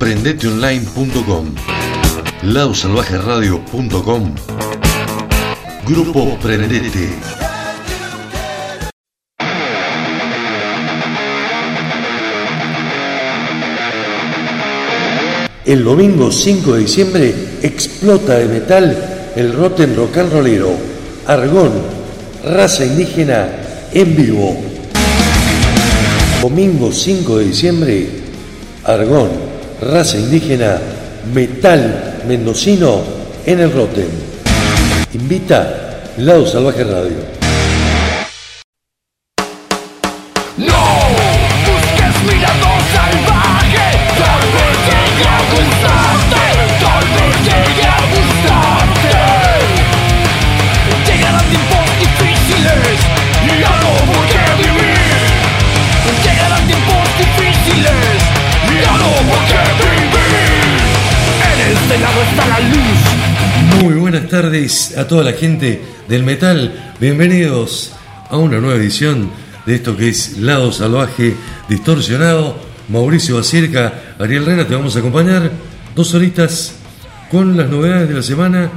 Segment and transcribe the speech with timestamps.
[0.00, 1.54] prendeteonline.com,
[2.42, 4.34] ladosalvajeradio.com,
[5.86, 7.10] Grupo Prendete.
[15.66, 20.70] El domingo 5 de diciembre explota de metal el Rotten Rock and Rollero,
[21.26, 21.72] Argón,
[22.42, 23.50] raza indígena
[23.92, 24.56] en vivo.
[26.40, 28.08] Domingo 5 de diciembre,
[28.84, 29.49] Argón,
[29.80, 30.78] raza indígena,
[31.34, 33.02] metal mendocino
[33.46, 34.08] en el Rotem.
[35.14, 37.39] Invita Lado Salvaje Radio.
[64.96, 66.94] A toda la gente del metal.
[67.00, 67.90] Bienvenidos
[68.28, 69.28] a una nueva edición
[69.66, 71.34] de esto que es Lado Salvaje
[71.68, 72.54] Distorsionado.
[72.88, 75.50] Mauricio Bacirca, Ariel Rena, te vamos a acompañar
[75.96, 76.74] dos horitas
[77.32, 78.70] con las novedades de la semana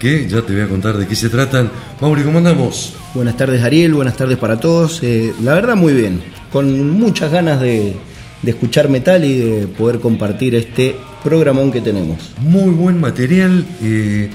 [0.00, 1.70] que ya te voy a contar de qué se tratan.
[2.00, 2.94] Mauri, ¿cómo andamos?
[3.14, 5.00] Buenas tardes Ariel, buenas tardes para todos.
[5.04, 7.94] Eh, la verdad muy bien, con muchas ganas de,
[8.42, 12.32] de escuchar metal y de poder compartir este programón que tenemos.
[12.40, 13.64] Muy buen material.
[13.80, 14.28] Eh,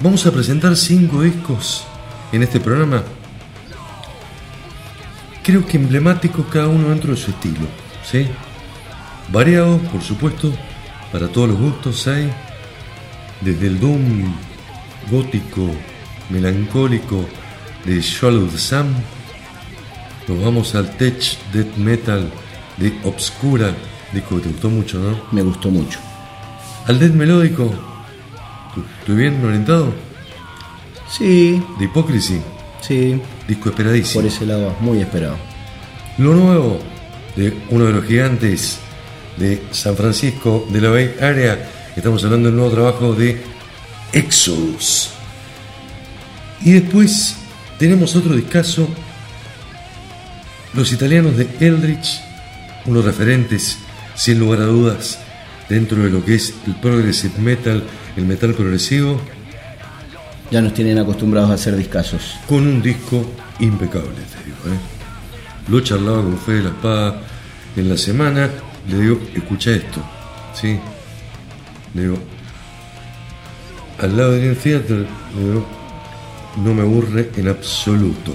[0.00, 1.84] vamos a presentar cinco discos
[2.32, 3.02] en este programa.
[5.42, 7.66] Creo que emblemáticos cada uno dentro de su estilo.
[8.04, 8.26] ¿sí?
[9.32, 10.52] Variados, por supuesto,
[11.12, 12.32] para todos los gustos hay.
[13.40, 14.32] Desde el Doom
[15.10, 15.70] gótico,
[16.30, 17.26] melancólico
[17.84, 18.94] de Shallow the Sun,
[20.26, 21.20] nos vamos al Tech
[21.52, 22.28] Death Metal
[22.78, 23.74] de Obscura,
[24.12, 25.20] disco que te gustó mucho, ¿no?
[25.32, 26.00] Me gustó mucho.
[26.86, 27.72] Al Death Melódico,
[29.06, 29.94] ¿estoy bien orientado?
[31.08, 31.62] Sí.
[31.78, 32.40] De Hipocrisy.
[32.80, 33.22] Sí.
[33.46, 34.22] Disco esperadísimo.
[34.22, 35.36] Por ese lado, muy esperado.
[36.18, 36.80] Lo nuevo
[37.36, 38.80] de uno de los gigantes
[39.36, 41.70] de San Francisco de la Bay Area.
[41.94, 43.40] Estamos hablando del nuevo trabajo de
[44.12, 45.10] Exodus.
[46.62, 47.36] Y después
[47.78, 48.88] tenemos otro discazo.
[50.74, 52.20] Los italianos de Eldritch
[52.86, 53.78] unos referentes,
[54.16, 55.20] sin lugar a dudas,
[55.68, 57.84] dentro de lo que es el progressive metal,
[58.16, 59.20] el metal progresivo.
[60.50, 62.36] Ya nos tienen acostumbrados a hacer discazos.
[62.48, 63.24] Con un disco
[63.60, 64.74] impecable, te digo.
[64.74, 64.78] ¿eh?
[65.68, 67.22] Lo charlaba con Fede de la Espada
[67.76, 68.50] en la semana,
[68.88, 70.00] le digo, escucha esto,
[70.54, 70.78] ¿sí?
[71.94, 72.18] Le digo,
[73.98, 75.06] al lado de Dream Theater,
[75.36, 75.66] le digo,
[76.64, 78.34] no me aburre en absoluto.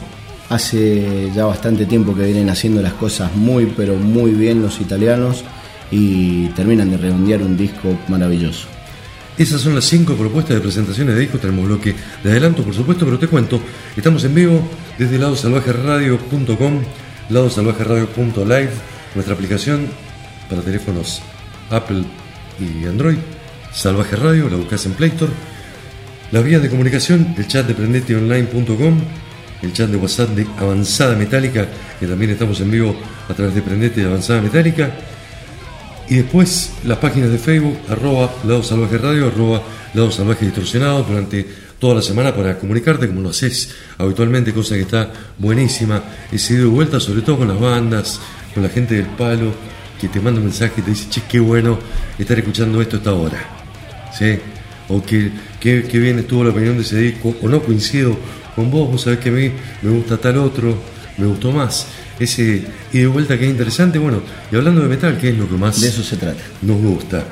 [0.50, 5.46] Hace ya bastante tiempo que vienen haciendo las cosas muy, pero muy bien los italianos
[5.90, 8.68] y terminan de redondear un disco maravilloso.
[9.42, 11.42] Esas son las cinco propuestas de presentaciones de discos.
[11.42, 13.60] Tenemos bloque de adelanto, por supuesto, pero te cuento,
[13.98, 14.70] estamos en vivo
[15.00, 16.82] desde ladosalvajeradio.com,
[17.28, 18.70] ladosalvajeradio.live,
[19.16, 19.88] nuestra aplicación
[20.48, 21.24] para teléfonos
[21.72, 22.04] Apple
[22.60, 23.18] y Android,
[23.74, 25.32] Salvaje Radio, la buscas en Play Store,
[26.32, 29.00] las vías de comunicación, el chat de prendeteonline.com,
[29.64, 31.68] el chat de WhatsApp de Avanzada Metálica,
[32.00, 32.96] que también estamos en vivo
[33.28, 34.92] a través de Prendete de Avanzada Metálica.
[36.12, 39.64] Y después las páginas de Facebook, arroba Lado Salvaje Radio, arroba
[39.94, 41.48] Lado Salvaje Distorsionado, durante
[41.80, 46.04] toda la semana para comunicarte como lo haces habitualmente, cosa que está buenísima.
[46.30, 48.20] He sido de vuelta, sobre todo con las bandas,
[48.54, 49.54] con la gente del palo,
[50.02, 51.80] que te manda un mensaje y te dice, che, qué bueno
[52.20, 53.40] estar escuchando esto a esta hora.
[54.14, 54.38] ¿Sí?
[54.90, 55.32] O que,
[55.62, 58.18] que, que bien estuvo la opinión de ese disco, o no coincido
[58.54, 59.50] con vos, vos sabés que a mí
[59.82, 60.78] me gusta tal otro,
[61.18, 61.88] me gustó más.
[62.22, 62.64] Ese
[62.94, 64.22] y de vuelta que es interesante, bueno,
[64.52, 66.40] y hablando de metal, ¿qué es lo que más de eso se trata.
[66.62, 67.26] Nos gusta.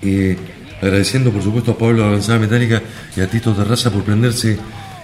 [0.00, 0.36] Eh,
[0.80, 2.80] agradeciendo por supuesto a Pablo Avanzada Metálica
[3.16, 4.58] y a Tito Terraza por prenderse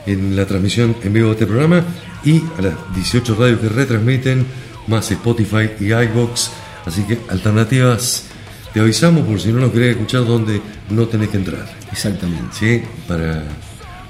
[0.06, 1.85] en la transmisión en vivo de este programa
[2.25, 4.47] y a las 18 radios que retransmiten,
[4.87, 6.49] más Spotify y iVoox.
[6.87, 8.25] Así que alternativas,
[8.73, 11.67] te avisamos por si no nos querés escuchar donde no tenés que entrar.
[11.93, 12.49] Exactamente.
[12.53, 12.83] ¿Sí?
[13.06, 13.45] Para,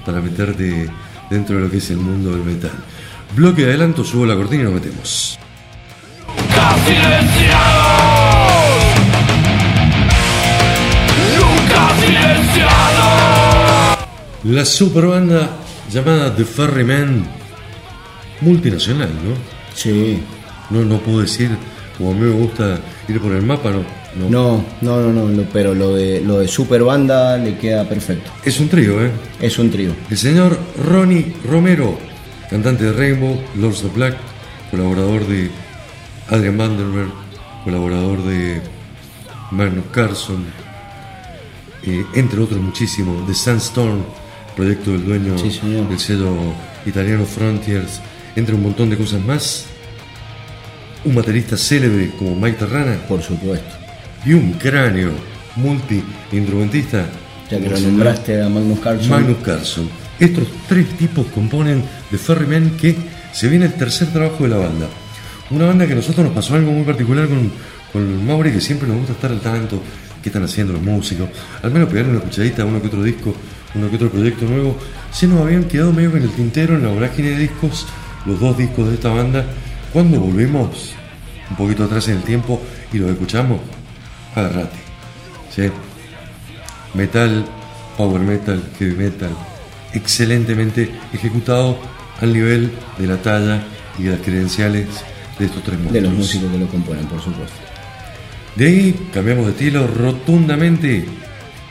[0.05, 0.89] para meterte
[1.29, 2.71] dentro de lo que es el mundo del metal.
[3.33, 5.39] Bloque de adelanto, subo la cortina y nos metemos.
[6.27, 7.65] Nunca silenciados,
[11.39, 13.97] nunca silenciados.
[14.45, 15.49] La super banda
[15.91, 17.25] llamada The Ferryman,
[18.41, 19.35] multinacional, ¿no?
[19.73, 20.21] Sí.
[20.69, 21.49] No, no puedo decir,
[21.97, 23.83] como a mí me gusta ir por el mapa, no.
[24.15, 24.29] no.
[24.29, 28.31] No, no, no, no, pero lo de, lo de Super Banda le queda perfecto.
[28.43, 29.11] Es un trío, ¿eh?
[29.41, 29.91] Es un trío.
[30.09, 31.99] El señor Ronnie Romero,
[32.49, 34.15] cantante de Rainbow, Lords of Black,
[34.71, 35.49] colaborador de
[36.29, 37.11] Adrian Vanderberg,
[37.63, 38.61] colaborador de
[39.51, 40.45] Magnus Carlson,
[41.83, 44.03] eh, entre otros muchísimos, de Sandstorm,
[44.55, 46.35] proyecto del dueño Sí, del sello
[46.85, 47.99] italiano Frontiers,
[48.35, 49.65] entre un montón de cosas más.
[51.03, 53.75] Un baterista célebre como Mike Terrana Por supuesto.
[54.25, 55.11] y un cráneo
[55.55, 57.05] multi-instrumentista.
[57.51, 59.09] Ya que lo nombraste a Magnus Carlson.
[59.09, 59.89] Magnus Carlson.
[60.19, 62.95] Estos tres tipos componen The Ferryman que
[63.33, 64.87] se viene el tercer trabajo de la banda.
[65.49, 67.51] Una banda que a nosotros nos pasó algo muy particular con,
[67.91, 69.81] con Mauri, que siempre nos gusta estar al tanto,
[70.21, 71.29] qué están haciendo los músicos,
[71.61, 73.35] al menos pegarle una escuchadita a uno que otro disco,
[73.75, 74.77] uno que otro proyecto nuevo.
[75.11, 77.85] Se nos habían quedado medio en el tintero, en la vorágine de discos,
[78.25, 79.45] los dos discos de esta banda.
[79.93, 80.93] Cuando volvemos
[81.49, 82.61] un poquito atrás en el tiempo
[82.91, 83.59] y los escuchamos,
[84.33, 84.77] agarrate.
[85.53, 85.69] ¿sí?
[86.95, 87.45] metal,
[87.97, 89.29] power metal, heavy metal,
[89.95, 91.77] excelentemente ejecutado
[92.21, 93.63] al nivel de la talla
[93.97, 94.87] y de las credenciales
[95.39, 96.03] de estos tres De monstruos.
[96.09, 97.55] los músicos que lo componen, por supuesto.
[98.55, 101.05] De ahí cambiamos de estilo rotundamente,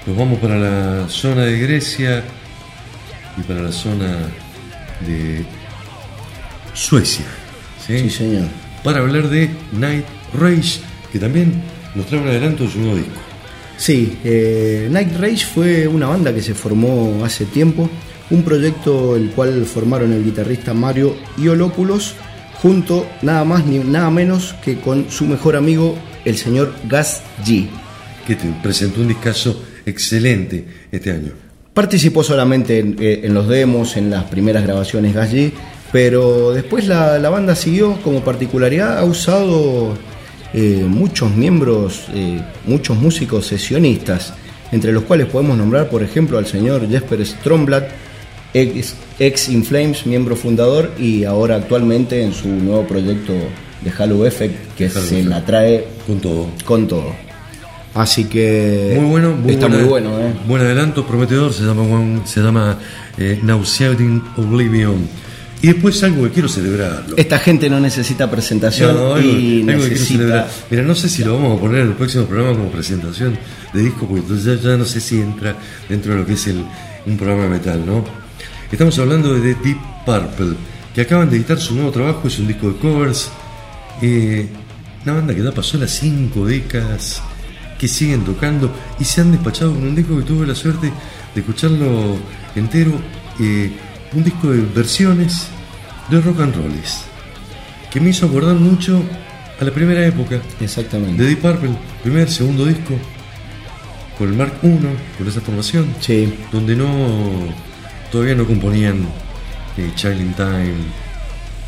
[0.07, 2.23] nos vamos para la zona de Grecia
[3.39, 4.19] y para la zona
[5.07, 5.45] de
[6.75, 7.25] Suecia.
[7.87, 7.99] ¿sí?
[8.01, 8.49] Sí, señor.
[8.83, 10.05] Para hablar de Night
[10.35, 10.81] Rage,
[11.13, 11.55] que también
[11.95, 13.13] nos trae un adelanto de su nuevo disco.
[13.77, 17.89] Sí, eh, Night Rage fue una banda que se formó hace tiempo,
[18.31, 22.15] un proyecto el cual formaron el guitarrista Mario Iolopoulos
[22.63, 27.67] junto nada más ni nada menos que con su mejor amigo el señor Gas G.
[28.27, 31.33] que te presentó un discazo excelente este año.
[31.75, 35.53] Participó solamente en, eh, en los demos, en las primeras grabaciones Gas G,
[35.93, 39.97] pero después la, la banda siguió como particularidad, ha usado
[40.57, 44.35] eh, muchos miembros, eh, muchos músicos sesionistas,
[44.71, 47.83] entre los cuales podemos nombrar, por ejemplo, al señor Jesper Stromblad,
[48.55, 53.33] ex, ex Inflames, miembro fundador, y ahora actualmente en su nuevo proyecto
[53.83, 55.29] de Halo Effect, que Halo se Effect.
[55.29, 56.47] la trae Con todo.
[56.65, 57.13] con todo.
[57.95, 60.33] Así que Muy bueno, muy está buena- muy bueno, ¿eh?
[60.49, 62.79] Buen adelanto, prometedor, se llama, se llama
[63.19, 65.07] eh, Nauseating Oblivion.
[65.63, 67.17] Y después algo que quiero celebrarlo.
[67.17, 70.09] Esta gente no necesita presentación No, algo, y algo que quiero necesita.
[70.19, 70.49] celebrar.
[70.71, 73.39] Mira, no sé si lo vamos a poner en el próximo programa como presentación
[73.73, 75.55] de disco, porque entonces ya, ya no sé si entra
[75.89, 76.65] dentro de lo que es el,
[77.07, 78.05] un programa de metal, ¿no?
[78.75, 80.57] Estamos hablando de Deep Purple,
[80.93, 83.31] que acaban de editar su nuevo trabajo, es un disco de covers.
[84.03, 84.49] eh,
[85.05, 87.23] una banda que ya pasó las cinco décadas,
[87.79, 90.93] que siguen tocando y se han despachado con un disco que tuve la suerte
[91.33, 92.17] de escucharlo
[92.57, 92.91] entero,
[93.39, 93.71] eh,
[94.13, 95.47] un disco de versiones
[96.11, 97.05] de rock and rolls
[97.93, 99.01] que me hizo acordar mucho
[99.61, 101.23] a la primera época Exactamente.
[101.23, 102.95] de Deep Purple, primer, segundo disco,
[104.19, 104.79] con el Mark I,
[105.17, 107.55] con esa formación, Sí, donde no
[108.15, 109.09] todavía no componían
[109.77, 110.75] eh, Child in Time,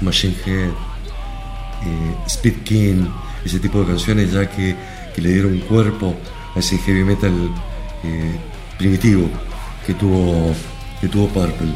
[0.01, 3.05] Machine Head, eh, Speed King,
[3.45, 4.77] ese tipo de canciones ya que,
[5.13, 6.15] que le dieron cuerpo
[6.55, 7.33] a ese heavy metal
[8.05, 8.31] eh,
[8.79, 9.29] primitivo
[9.85, 10.55] que tuvo,
[11.01, 11.73] que tuvo Purple.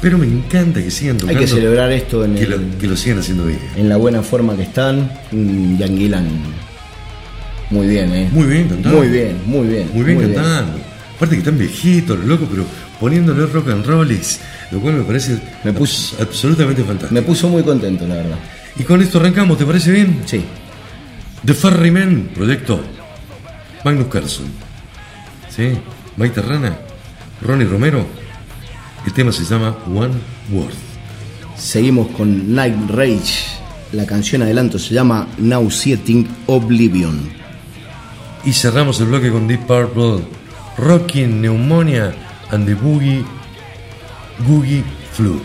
[0.00, 1.40] Pero me encanta que sigan hay tocando.
[1.40, 3.60] que celebrar esto en, que, el- lo, que lo sigan haciendo bien.
[3.76, 5.10] en la buena forma que están.
[5.30, 6.26] Ian Gillan,
[7.68, 8.30] muy bien, ¿eh?
[8.32, 8.96] Muy bien cantando.
[8.98, 9.90] Muy bien, muy bien.
[9.92, 10.78] Muy bien cantando.
[11.16, 12.64] Aparte que están viejitos, los locos, pero
[13.00, 14.40] poniéndole rock and rolls,
[14.70, 17.14] lo cual me parece Me puso- abs- absolutamente fantástico.
[17.14, 18.38] Me puso muy contento, la verdad.
[18.76, 20.22] Y con esto arrancamos, ¿te parece bien?
[20.26, 20.44] Sí,
[21.44, 22.80] The Ferryman, proyecto
[23.84, 24.46] Magnus Carlson.
[25.48, 25.72] ¿Sí?
[26.16, 26.76] Mike Terrana,
[27.42, 28.06] Ronnie Romero.
[29.06, 30.14] El tema se llama One
[30.52, 30.74] Word.
[31.56, 33.58] seguimos con Night Rage.
[33.92, 37.18] La canción adelanto se llama Nauseating Oblivion.
[38.44, 40.24] Y cerramos el bloque con Deep Purple,
[40.78, 42.14] Rocking Pneumonia
[42.52, 43.24] and the Boogie
[44.46, 45.40] Googie Flu.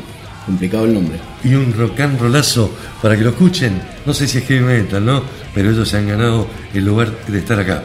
[0.46, 1.20] Complicado el nombre.
[1.46, 2.72] y un rock and rollazo
[3.02, 3.82] para que lo escuchen.
[4.06, 5.24] No sé si es heavy metal, ¿no?
[5.54, 7.84] Pero ellos se han ganado el lugar de estar acá.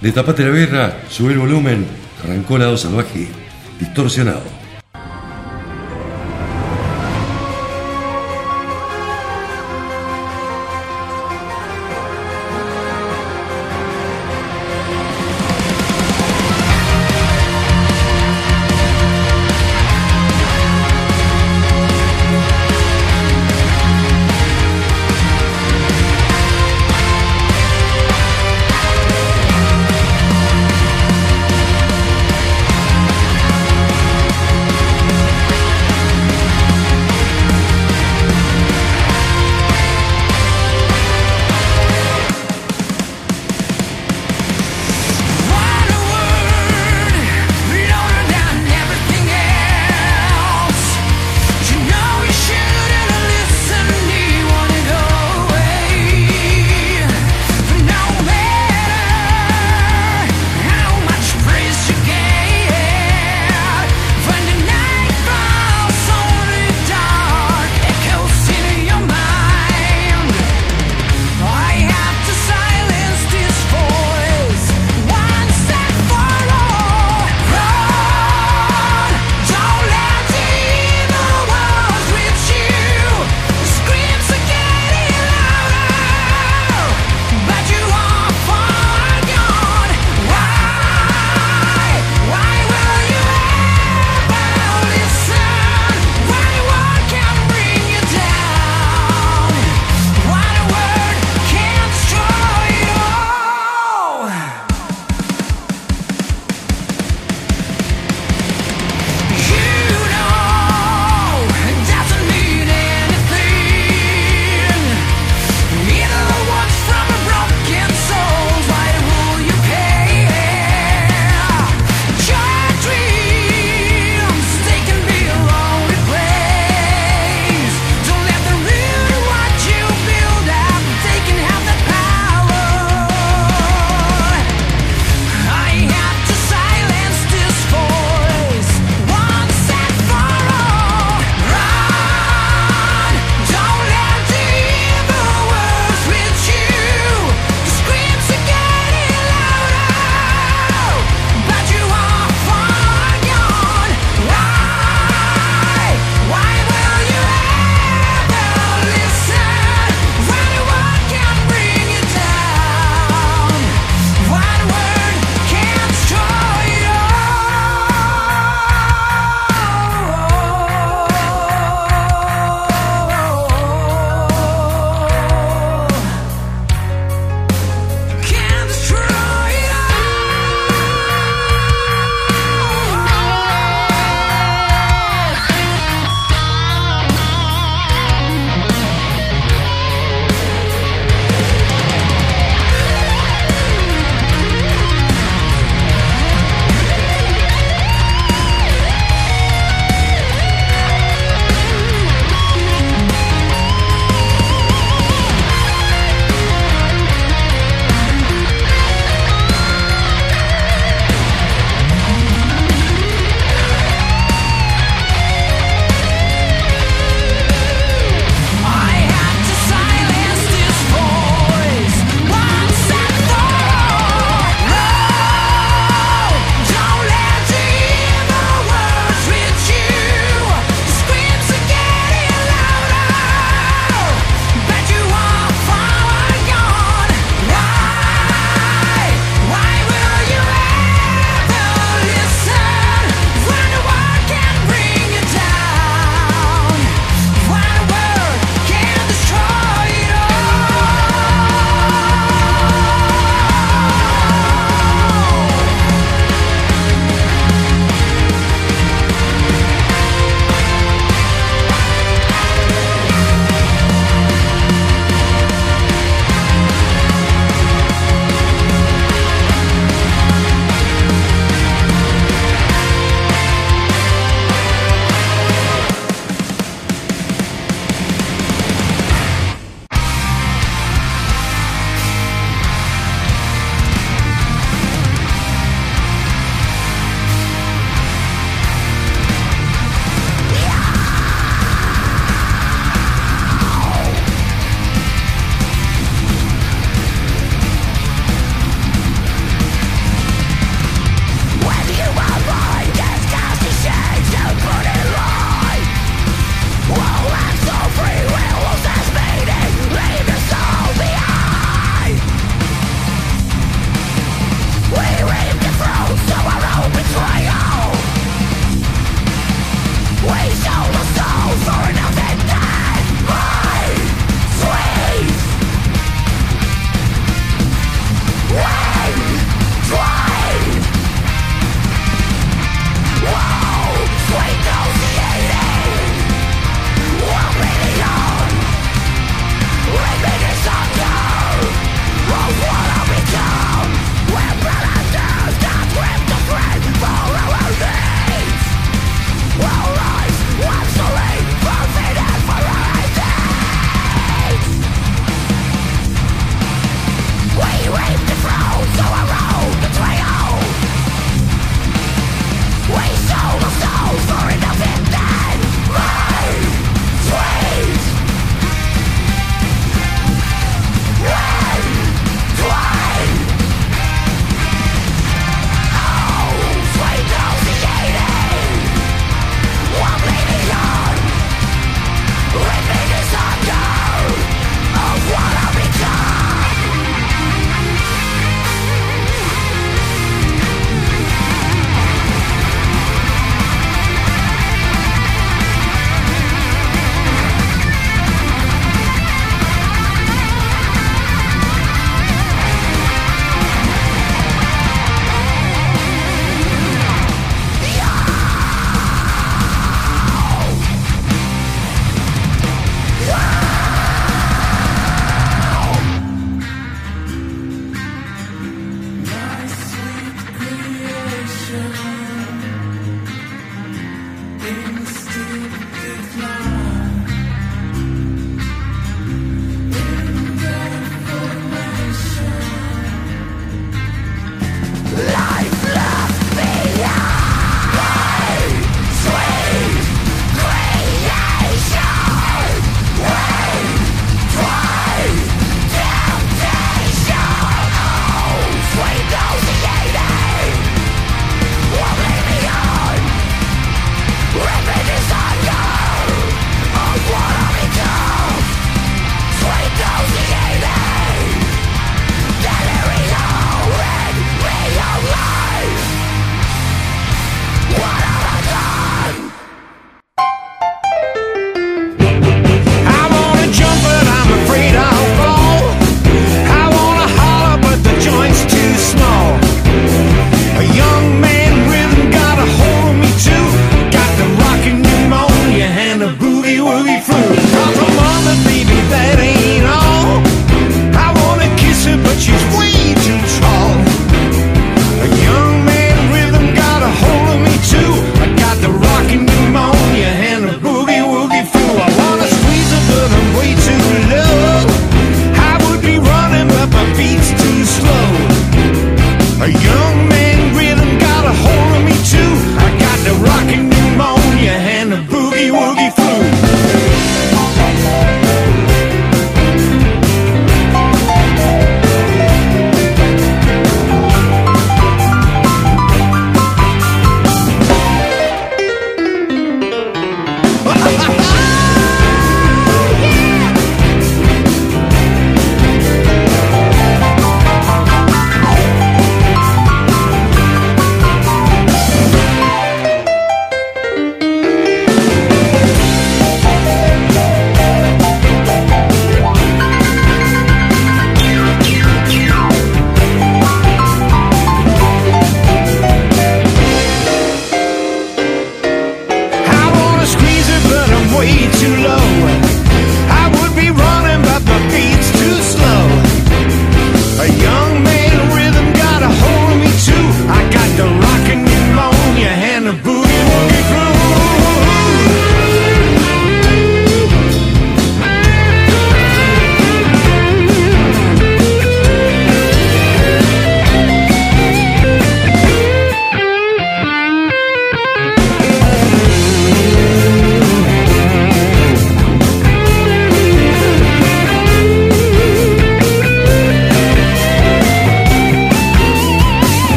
[0.00, 1.86] de Tapate la Birra, sube el volumen,
[2.24, 3.28] arrancó lado salvaje,
[3.78, 4.61] distorsionado.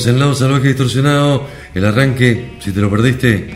[0.00, 3.50] Seguimos en Lado Salvaje Distorsionado, el arranque, si te lo perdiste,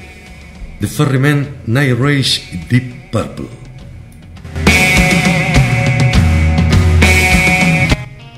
[0.79, 3.47] The Ferryman, Night Rage y Deep Purple.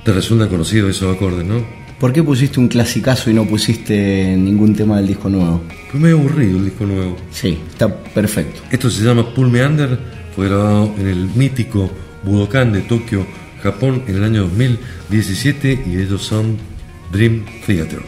[0.04, 1.66] Te resulta conocido esos acordes, ¿no?
[1.98, 5.62] ¿Por qué pusiste un clasicazo y no pusiste ningún tema del disco nuevo?
[5.90, 7.16] Fue medio aburrido el disco nuevo.
[7.32, 8.60] Sí, está perfecto.
[8.70, 9.98] Esto se llama Pull Me Under,
[10.36, 11.90] fue grabado en el mítico
[12.22, 13.26] Budokan de Tokio,
[13.64, 16.75] Japón, en el año 2017 y ellos son
[17.10, 18.02] Dream Theater.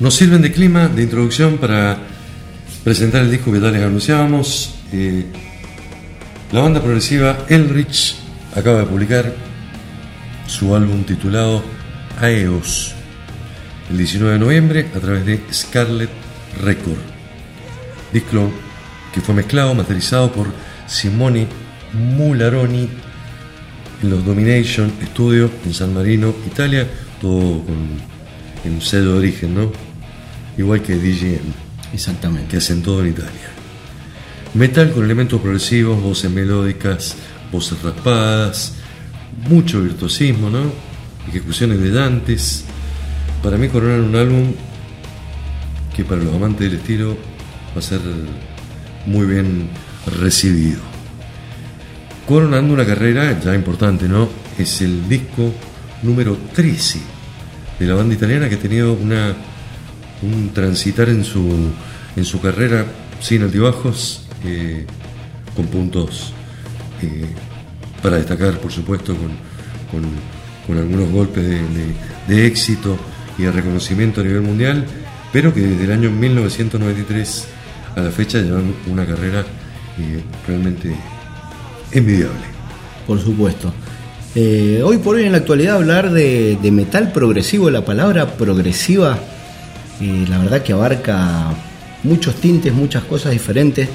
[0.00, 1.98] Nos sirven de clima, de introducción para
[2.82, 4.74] presentar el disco que ya les anunciábamos.
[4.92, 5.26] Eh,
[6.52, 8.16] la banda progresiva Elrich
[8.54, 9.32] acaba de publicar
[10.46, 11.62] su álbum titulado
[12.20, 12.94] Aeos
[13.90, 16.10] el 19 de noviembre a través de Scarlet
[16.62, 16.98] Record.
[18.12, 18.50] Disco
[19.12, 20.46] que fue mezclado, masterizado por
[20.86, 21.48] Simone
[21.92, 22.88] Mularoni
[24.02, 26.86] en los Domination Studio en San Marino, Italia,
[27.20, 28.10] todo con
[28.64, 29.72] en un sello de origen, ¿no?
[30.58, 32.48] Igual que DJM, Exactamente.
[32.48, 33.50] que hacen todo en Italia.
[34.54, 37.16] Metal con elementos progresivos, voces melódicas,
[37.50, 38.74] voces raspadas,
[39.48, 40.72] mucho virtuosismo, ¿no?
[41.28, 42.64] Ejecuciones brillantes.
[43.42, 44.52] Para mí coronan un álbum
[45.96, 47.16] que para los amantes del estilo
[47.74, 48.00] va a ser
[49.06, 49.68] muy bien
[50.20, 50.80] recibido.
[52.28, 54.28] Coronando una carrera ya importante, ¿no?
[54.58, 55.52] Es el disco
[56.02, 57.00] número 13
[57.78, 59.34] de la banda italiana que ha tenido una,
[60.22, 61.70] un transitar en su,
[62.16, 62.84] en su carrera
[63.20, 64.86] sin altibajos, eh,
[65.56, 66.32] con puntos
[67.02, 67.24] eh,
[68.02, 69.30] para destacar, por supuesto, con,
[69.90, 70.30] con-
[70.78, 71.42] algunos golpes
[72.28, 72.96] de éxito
[73.40, 74.84] y de reconocimiento a nivel mundial,
[75.32, 77.46] pero que desde el año 1993
[77.96, 79.40] a la fecha llevan una carrera
[79.98, 80.94] eh, realmente
[81.92, 82.44] envidiable.
[83.06, 83.72] Por supuesto.
[84.34, 89.18] Eh, hoy por hoy en la actualidad hablar de, metal progresivo, la palabra progresiva,
[90.00, 91.52] eh, la verdad que abarca
[92.04, 93.88] muchos tintes, muchas cosas diferentes.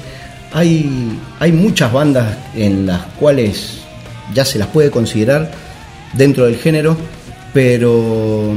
[0.52, 3.78] Hay, hay muchas bandas en las cuales
[4.34, 5.50] ya se las puede considerar
[6.12, 6.96] dentro del género,
[7.54, 8.52] pero,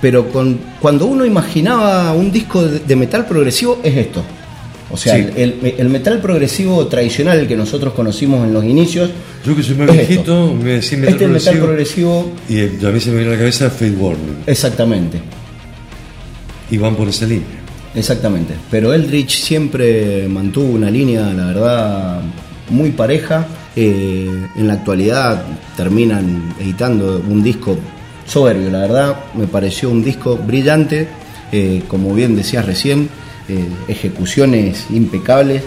[0.00, 4.22] pero con, cuando uno imaginaba un disco de, de metal progresivo es esto.
[4.88, 5.26] O sea, Sí.
[5.36, 9.10] el, el metal progresivo tradicional, el que nosotros conocimos en los inicios,
[9.44, 12.22] Yo que soy más Es viejito, me voy a decir metal este es metal progresivo,
[12.22, 15.18] progresivo, y eh, a mí se me viene a la cabeza Fate Warning, exactamente,
[16.70, 17.46] y van por esa línea.
[17.94, 18.54] exactamente.
[18.70, 22.20] Pero Eldritch siempre mantuvo una línea, la verdad,
[22.70, 23.46] muy pareja.
[23.74, 25.44] Eh, en la actualidad
[25.76, 27.76] terminan editando un disco
[28.26, 31.08] soberbio, la verdad, me pareció un disco brillante,
[31.52, 33.08] eh, como bien decías recién,
[33.48, 35.62] eh, ejecuciones impecables,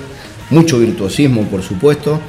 [0.50, 2.20] mucho virtuosismo, por supuesto,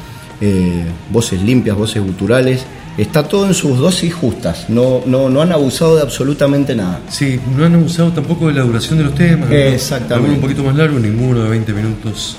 [0.40, 2.64] eh, voces limpias, voces guturales.
[2.98, 7.00] Está todo en sus dosis justas, no, no, no han abusado de absolutamente nada.
[7.08, 9.50] Sí, no han abusado tampoco de la duración de los temas.
[9.50, 10.14] Exactamente.
[10.14, 12.36] Algunos un poquito más largos, ninguno de 20 minutos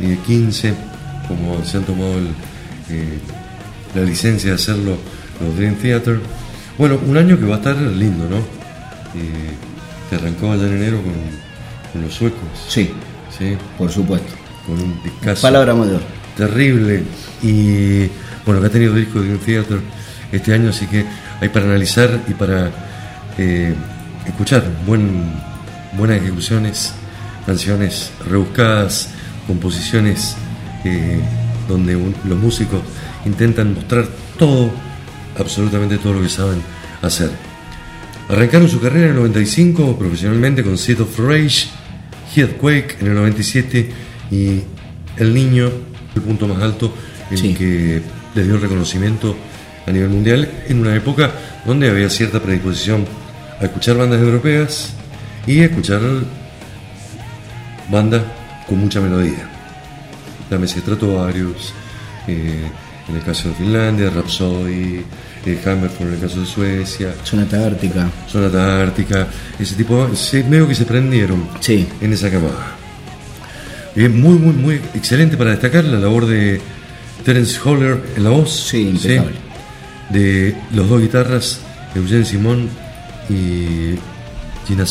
[0.00, 0.74] ni de 15,
[1.28, 2.28] como se han tomado el,
[3.94, 4.96] la licencia de hacerlo
[5.40, 6.20] los Dream Theater.
[6.82, 8.38] Bueno, un año que va a estar lindo, ¿no?
[8.38, 9.52] Eh,
[10.10, 11.12] que arrancó allá en enero con,
[11.92, 12.40] con los suecos.
[12.66, 12.90] Sí,
[13.38, 14.32] Sí, por supuesto.
[14.66, 15.42] con un discazo.
[15.42, 16.00] Palabra mayor.
[16.36, 17.04] terrible
[17.40, 18.08] y
[18.44, 19.78] bueno que ha tenido disco de Dream Theater
[20.32, 21.04] este año así que
[21.40, 22.70] hay para analizar y para
[23.38, 23.74] eh,
[24.26, 25.30] escuchar buen,
[25.96, 26.94] buenas ejecuciones
[27.46, 29.10] canciones rebuscadas
[29.46, 30.34] composiciones
[30.84, 31.20] eh,
[31.68, 32.80] donde un- los músicos
[33.24, 34.68] intentan mostrar todo
[35.38, 36.62] absolutamente todo lo que saben
[37.02, 37.30] hacer
[38.28, 41.66] Arrancaron su carrera en el 95 profesionalmente con Seed of Rage,
[42.34, 43.90] Headquake en el 97
[44.30, 44.62] y
[45.18, 45.70] El Niño,
[46.14, 46.94] el punto más alto
[47.30, 47.54] en Sí.
[47.54, 48.00] que
[48.34, 49.36] les dio reconocimiento
[49.86, 51.30] a nivel mundial en una época
[51.66, 53.04] donde había cierta predisposición
[53.60, 54.94] a escuchar bandas europeas
[55.46, 56.00] y a escuchar
[57.90, 58.22] bandas
[58.66, 59.48] con mucha melodía.
[60.50, 61.74] Llámese Stratovarius,
[62.28, 62.64] eh,
[63.08, 65.04] en el caso de Finlandia, Rhapsody,
[65.46, 68.08] eh, Hammerfall en el caso de Suecia, Sonata Ártica.
[68.28, 69.26] Sonata Ártica,
[69.58, 71.86] ese tipo, se, medio que se prendieron Sí.
[72.00, 72.76] en esa camada.
[73.94, 76.60] Bien, muy, muy, muy excelente para destacar la labor de
[77.24, 78.50] Terence Holler en la voz.
[78.68, 79.36] Sí, impecable.
[80.10, 81.60] De los dos guitarras,
[81.94, 82.68] Eugene Simón
[83.28, 83.94] y
[84.66, 84.84] Gina.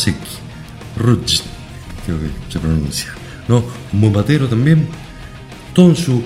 [0.98, 1.42] Rouge,
[2.06, 3.08] creo que se pronuncia.
[3.48, 3.64] ¿No?
[3.92, 4.88] Bombatero también,
[5.74, 6.22] todo en su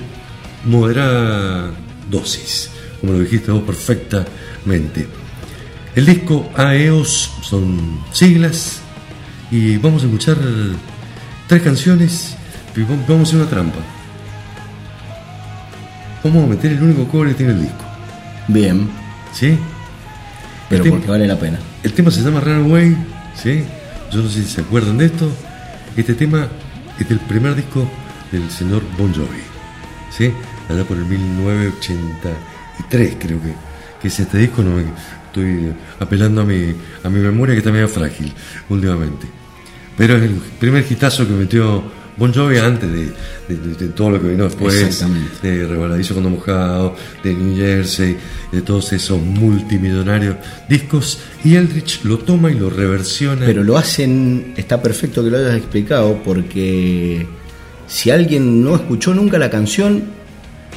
[0.65, 1.71] moderada
[2.09, 5.07] dosis, como lo dijiste vos perfectamente.
[5.95, 8.81] El disco AEOS son siglas
[9.51, 10.37] y vamos a escuchar
[11.47, 12.35] tres canciones
[12.75, 13.79] y vamos a hacer una trampa.
[16.23, 17.85] Vamos a meter el único cover que tiene el disco.
[18.47, 18.89] Bien,
[19.33, 19.57] ¿Sí?
[20.69, 21.59] pero El porque vale la pena.
[21.83, 22.95] El tema se llama Runaway,
[23.41, 23.63] ¿sí?
[24.11, 25.29] Yo no sé si se acuerdan de esto.
[25.95, 26.47] Este tema
[26.99, 27.87] es del primer disco
[28.31, 29.41] del señor Bon Jovi,
[30.11, 30.31] ¿sí?
[30.69, 33.53] Allá por el 1983 creo que,
[34.01, 34.85] que es este disco, no me-
[35.27, 36.73] estoy apelando a mi,
[37.03, 38.33] a mi memoria que está medio frágil
[38.69, 39.27] últimamente.
[39.97, 41.83] Pero es el primer hitazo que metió
[42.17, 43.11] Bon Jovi antes de,
[43.49, 44.75] de- de- de todo lo que vino después,
[45.41, 48.15] de Rebaladizo cuando mojado, de New Jersey,
[48.51, 50.35] de todos esos multimillonarios
[50.69, 53.45] discos, y Eldritch lo toma y lo reversiona.
[53.45, 57.27] Pero lo hacen, está perfecto que lo hayas explicado, porque
[57.87, 60.03] si alguien no escuchó nunca la canción,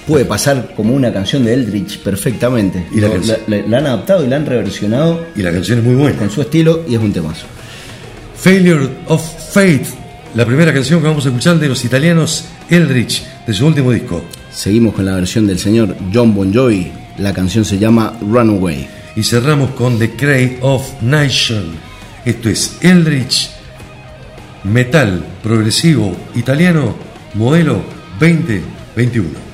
[0.08, 2.86] puede pasar como una canción de Eldritch perfectamente.
[2.90, 6.18] Y la han adaptado y la han reversionado y la canción es muy buena.
[6.18, 7.46] con su estilo y es un temazo.
[8.34, 9.86] Failure of Fate,
[10.34, 14.24] la primera canción que vamos a escuchar de los italianos Eldritch, de su último disco.
[14.50, 16.90] Seguimos con la versión del señor John Bon Jovi.
[17.18, 18.88] La canción se llama Runaway.
[19.14, 21.74] Y cerramos con The Cray of Nation.
[22.24, 23.50] Esto es Eldritch,
[24.64, 26.94] metal progresivo italiano,
[27.34, 27.82] modelo
[28.20, 29.47] 2021.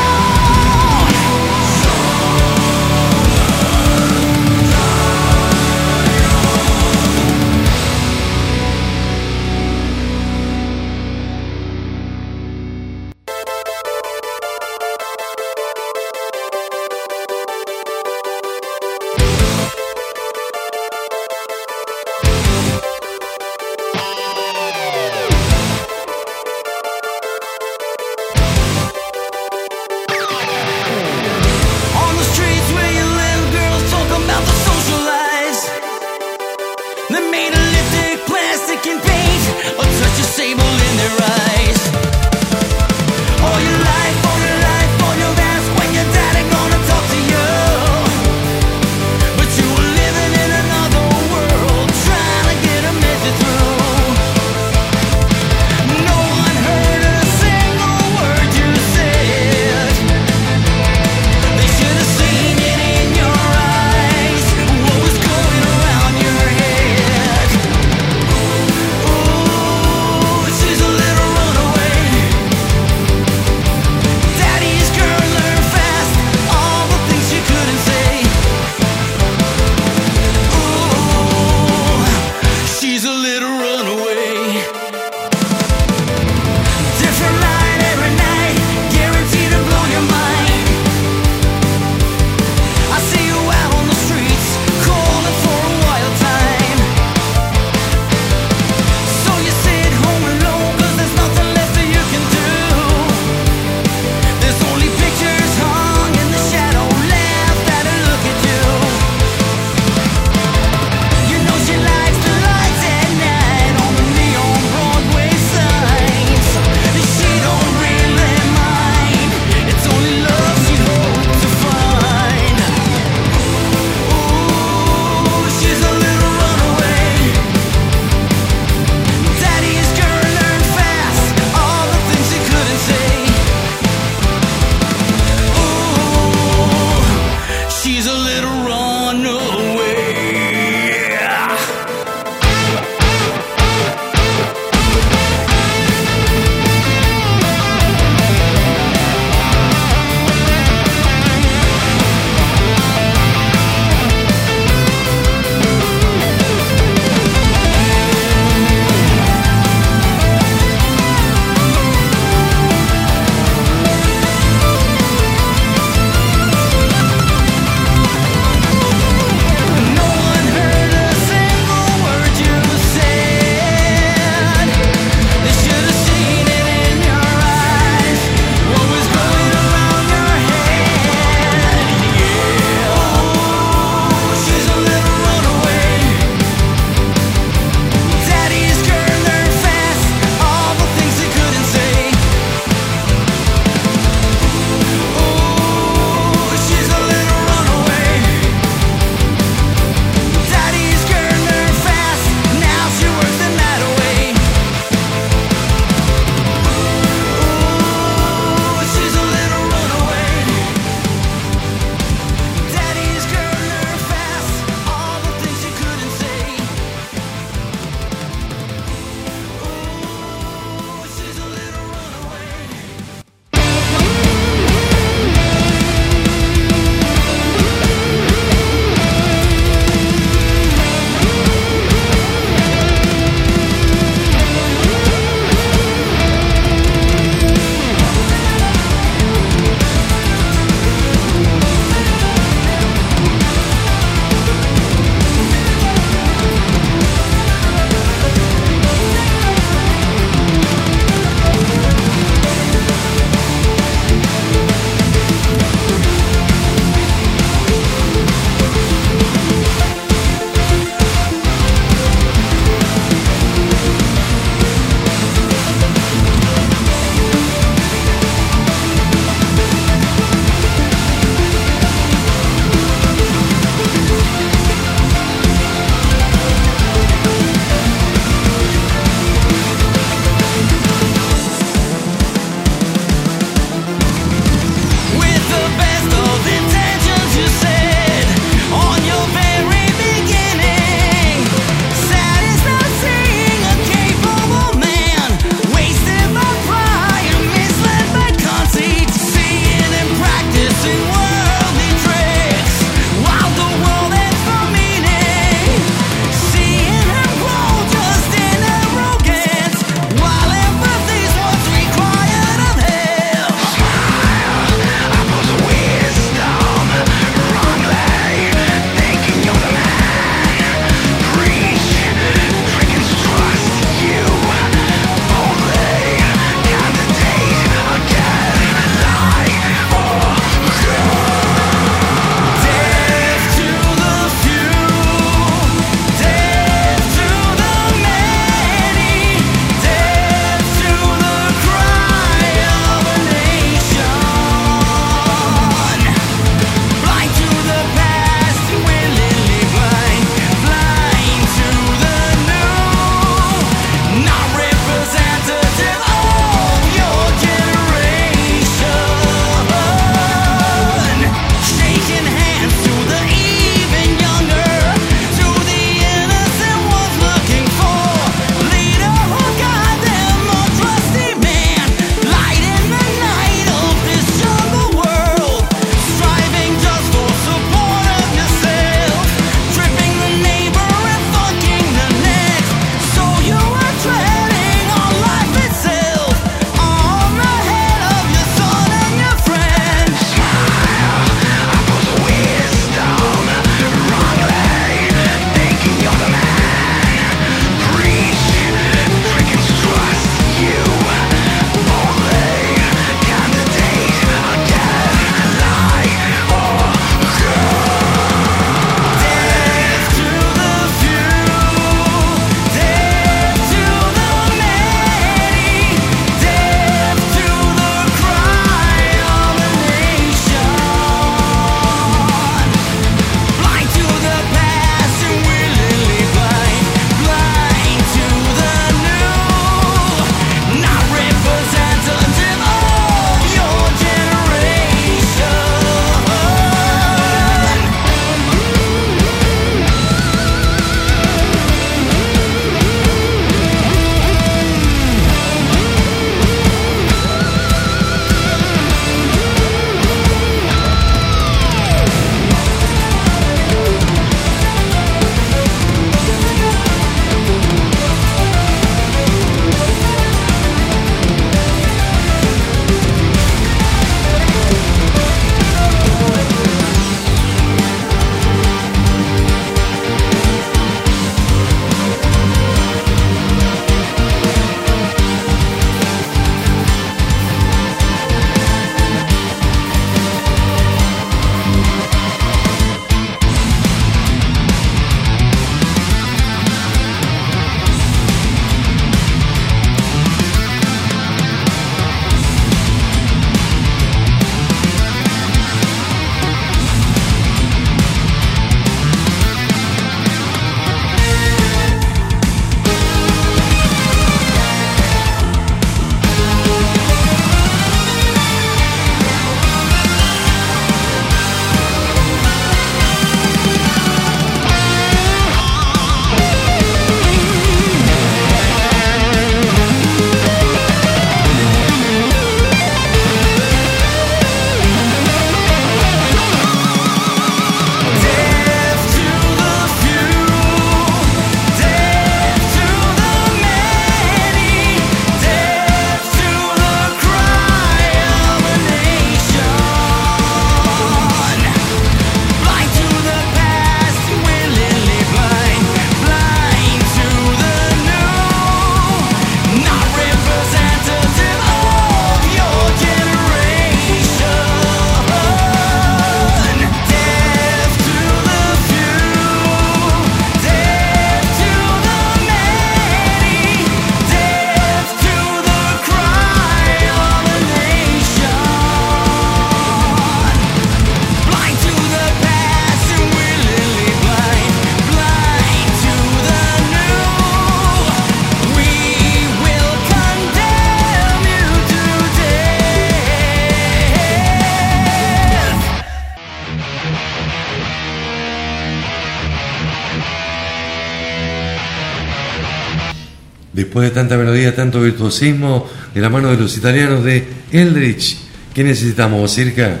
[594.04, 598.36] De tanta melodía, tanto virtuosismo, de la mano de los italianos de Eldritch,
[598.72, 600.00] ¿qué necesitamos, Circa?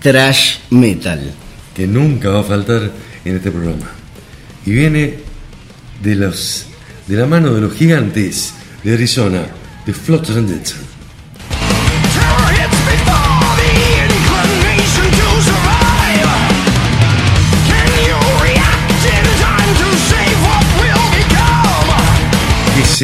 [0.00, 1.32] Trash metal.
[1.74, 2.90] Que nunca va a faltar
[3.24, 3.90] en este programa.
[4.66, 5.14] Y viene
[6.02, 6.66] de los
[7.06, 9.46] de la mano de los gigantes de Arizona,
[9.84, 10.46] de Flotsam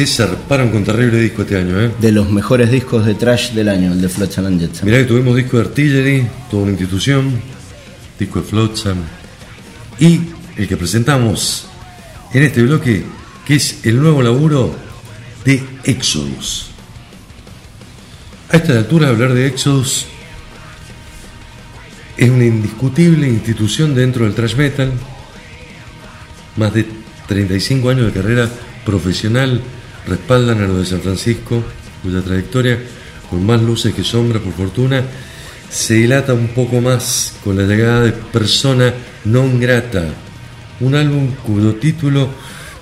[0.07, 1.91] se zarparon con terrible disco este año, ¿eh?
[1.99, 4.85] De los mejores discos de trash del año, el de Flotsam and Jetsam.
[4.85, 7.39] Mirá que tuvimos disco de Artillery, toda una institución,
[8.17, 8.97] disco de Flotsam,
[9.99, 10.21] y
[10.57, 11.67] el que presentamos
[12.33, 13.03] en este bloque,
[13.45, 14.75] que es el nuevo laburo
[15.45, 16.67] de Exodus.
[18.49, 20.05] A esta altura hablar de Exodus
[22.17, 24.91] es una indiscutible institución dentro del thrash metal,
[26.57, 26.85] más de
[27.27, 28.49] 35 años de carrera
[28.85, 29.61] profesional
[30.07, 31.63] respaldan a lo de San Francisco,
[32.03, 32.79] cuya trayectoria,
[33.29, 35.03] con más luces que sombras por fortuna,
[35.69, 38.93] se dilata un poco más con la llegada de Persona
[39.23, 40.05] Non Grata,
[40.81, 42.29] un álbum cuyo título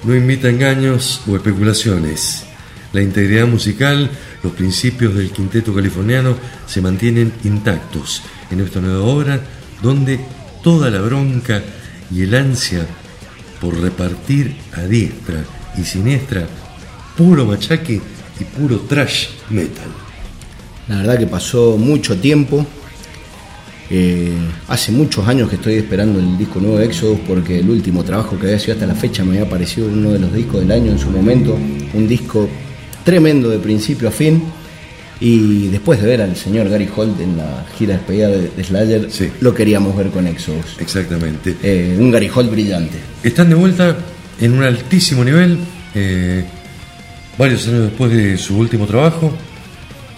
[0.03, 2.45] no invita engaños o especulaciones.
[2.93, 4.09] La integridad musical,
[4.41, 9.39] los principios del quinteto californiano se mantienen intactos en esta nueva obra
[9.83, 10.19] donde
[10.63, 11.61] toda la bronca
[12.11, 12.87] y el ansia
[13.61, 15.43] por repartir a diestra
[15.77, 16.47] y siniestra
[17.19, 17.99] puro machaque
[18.39, 19.89] y puro trash metal.
[20.87, 22.65] La verdad que pasó mucho tiempo.
[23.91, 24.31] Eh,
[24.69, 28.37] hace muchos años que estoy esperando el disco nuevo de Exodus porque el último trabajo
[28.39, 30.91] que había sido hasta la fecha me había parecido uno de los discos del año
[30.93, 31.57] en su momento.
[31.93, 32.47] Un disco
[33.03, 34.41] tremendo de principio a fin.
[35.19, 39.11] Y después de ver al señor Gary Holt en la gira despedida de, de Slayer,
[39.11, 39.29] Sí.
[39.41, 40.77] lo queríamos ver con Exodus.
[40.79, 41.57] Exactamente.
[41.61, 42.97] Eh, un Gary Holt brillante.
[43.21, 43.97] Están de vuelta
[44.39, 45.57] en un altísimo nivel,
[45.93, 46.45] eh,
[47.39, 49.35] varios años después de su último trabajo,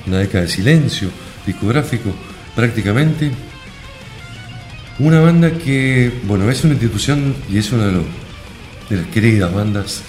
[0.07, 1.09] una década de silencio
[1.45, 2.13] discográfico
[2.55, 3.31] prácticamente.
[4.99, 8.03] Una banda que, bueno, es una institución y es una de, los-
[8.89, 10.01] de las queridas bandas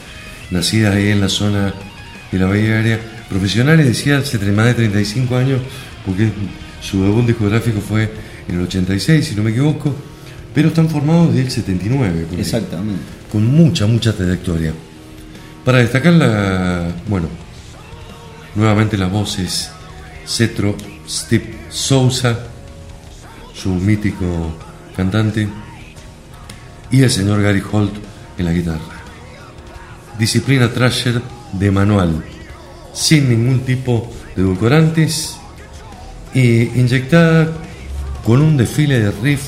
[0.51, 1.73] nacidas ahí en la zona
[2.31, 2.99] de la Bahía Aérea,
[3.29, 5.61] profesionales, decía, hace más de 35 años,
[6.05, 6.29] porque
[6.81, 8.11] su debut discográfico fue
[8.49, 9.95] en el 86, si no me equivoco,
[10.55, 12.25] pero están formados desde el 79.
[12.25, 13.01] por ahí Exactamente.
[13.31, 14.73] con mucha, mucha trayectoria.
[15.65, 17.29] Para destacar la, bueno,
[18.57, 19.71] nuevamente las voces
[20.27, 20.77] Cetro
[21.09, 22.37] Steve Sousa,
[23.55, 24.57] su mítico
[24.97, 25.49] cantante,
[26.91, 27.95] y el señor Gary Holt
[28.39, 29.03] en la guitarra.
[30.19, 32.25] Disciplina Thrasher de manual,
[32.93, 35.37] sin ningún tipo de edulcorantes
[36.35, 37.53] y inyectada
[38.25, 39.43] con un desfile de riff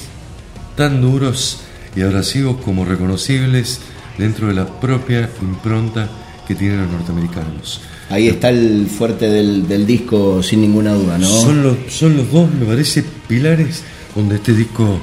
[0.77, 1.61] tan duros
[1.97, 3.81] y abrasivos como reconocibles
[4.19, 6.09] dentro de la propia impronta
[6.47, 7.81] que tienen los norteamericanos.
[8.11, 11.27] Ahí está el fuerte del, del disco sin ninguna duda, ¿no?
[11.27, 13.83] Son, los, son los dos, me parece, pilares
[14.15, 14.99] donde este disco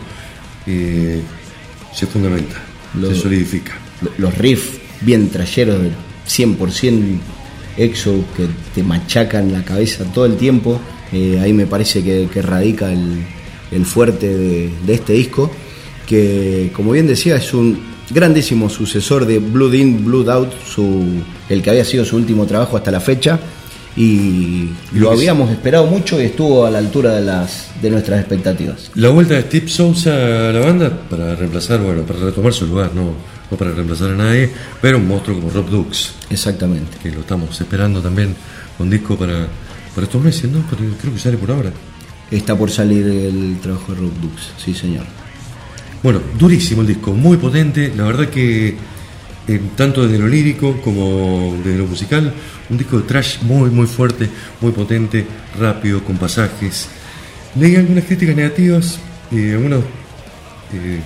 [0.68, 1.22] eh,
[1.94, 2.56] se fundamenta,
[3.02, 3.74] se solidifica.
[4.02, 5.94] Lo- los riffs bien trayeros del
[6.28, 7.18] 100%
[7.78, 10.80] exo que te machacan la cabeza todo el tiempo.
[11.12, 13.24] eh, ahí me parece que, que radica el,
[13.72, 15.52] el fuerte de, de este disco,
[16.08, 21.04] que como bien decía es un grandísimo sucesor de Blood In, Blood Out, su,
[21.50, 23.40] el que había sido su último trabajo hasta la fecha.
[23.96, 28.90] Y lo habíamos esperado mucho y estuvo a la altura de, las, de nuestras expectativas.
[28.96, 32.92] La vuelta de Steve Sousa a la banda para reemplazar, bueno, para retomar su lugar,
[32.96, 33.14] no,
[33.52, 34.50] no para reemplazar a nadie,
[34.82, 37.00] pero un monstruo como Rob Dux, Exactamente.
[37.04, 38.34] que lo estamos esperando también
[38.78, 39.48] con disco para,
[39.94, 40.64] para estos meses, ¿no?
[40.68, 41.72] Creo que sale por ahora.
[42.30, 45.04] Está por salir el trabajo de Rob Dux, sí señor.
[46.04, 48.76] Bueno, durísimo el disco, muy potente, la verdad que
[49.48, 52.34] eh, tanto desde lo lírico como desde lo musical,
[52.70, 54.28] un disco de trash muy muy fuerte,
[54.62, 55.26] muy potente,
[55.60, 56.88] rápido, con pasajes.
[57.56, 58.98] Leí algunas críticas negativas,
[59.32, 59.80] eh, algunos
[60.74, 61.00] eh,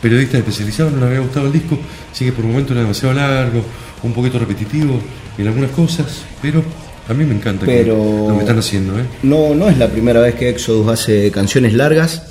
[0.00, 1.78] periodistas especializados no les había gustado el disco,
[2.12, 3.62] sí que por momentos era demasiado largo,
[4.02, 4.98] un poquito repetitivo
[5.36, 6.62] en algunas cosas, pero
[7.08, 9.04] a mí me encanta que- Pero- lo que están haciendo, ¿eh?
[9.22, 12.22] No, no es la primera vez que Exodus hace canciones largas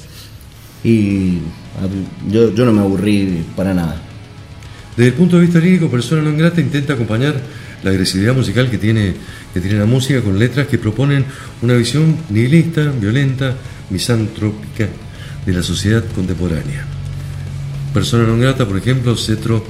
[0.84, 1.39] y
[2.30, 4.02] yo, yo no me aburrí para nada.
[5.00, 7.40] Desde el punto de vista lírico, Persona non grata intenta acompañar
[7.84, 9.16] la agresividad musical que tiene,
[9.54, 11.24] que tiene la música con letras que proponen
[11.62, 13.56] una visión nihilista, violenta,
[13.90, 14.92] misantrópica
[15.46, 16.84] de la sociedad contemporánea.
[17.96, 19.64] Persona non grata, por ejemplo, Cetro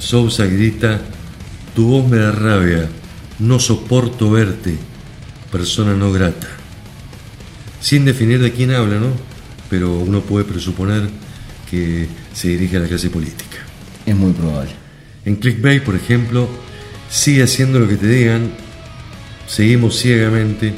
[0.00, 1.04] Sousa grita,
[1.76, 2.88] tu voz me da rabia,
[3.38, 4.80] no soporto verte,
[5.52, 6.48] persona no grata.
[7.80, 9.12] Sin definir de quién habla, ¿no?
[9.68, 11.25] Pero uno puede presuponer
[11.70, 13.58] que se dirige a la clase política.
[14.04, 14.70] Es muy probable.
[15.24, 16.48] En Clickbait, por ejemplo,
[17.10, 18.50] sigue haciendo lo que te digan,
[19.46, 20.72] seguimos ciegamente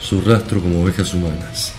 [0.00, 1.72] su rastro como ovejas humanas.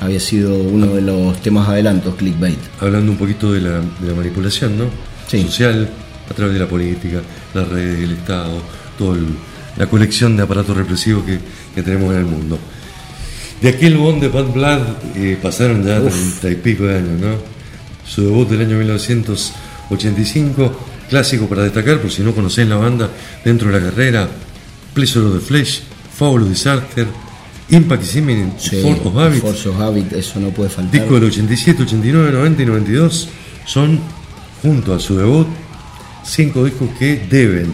[0.00, 2.58] Había sido uno de los temas adelantos, clickbait.
[2.80, 4.84] Hablando un poquito de la, de la manipulación ¿no?
[5.28, 5.42] Sí.
[5.42, 5.88] social
[6.30, 7.20] a través de la política,
[7.52, 8.62] las redes, el Estado,
[8.96, 9.18] toda
[9.76, 11.38] la colección de aparatos represivos que,
[11.74, 12.58] que tenemos en el mundo.
[13.60, 14.82] De aquel Bond de Bad Blood
[15.16, 17.59] eh, pasaron ya treinta y pico de años, ¿no?
[18.12, 20.72] Su debut del año 1985,
[21.08, 23.08] clásico para destacar, por si no conocéis la banda,
[23.44, 24.28] dentro de la carrera,
[24.94, 25.82] Pleasure of the Flesh,
[26.16, 27.06] Fabulous Disaster,
[27.68, 30.92] Impact Semen, Sí, Force of Habit, Force of Habit, eso no puede faltar.
[31.00, 33.28] disco del 87, 89, 90 y 92,
[33.64, 34.00] son,
[34.60, 35.46] junto a su debut,
[36.24, 37.72] cinco discos que deben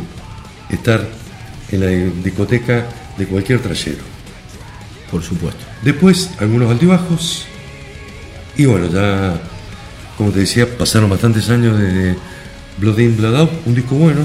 [0.69, 1.09] estar
[1.71, 1.87] en la
[2.23, 4.05] discoteca de cualquier trayero.
[5.11, 5.65] Por supuesto.
[5.83, 7.47] Después, algunos altibajos.
[8.59, 9.41] Y bueno, ya,
[10.17, 12.17] como te decía, pasaron bastantes años desde
[12.79, 14.21] Blood In, Blood Out, un disco bueno,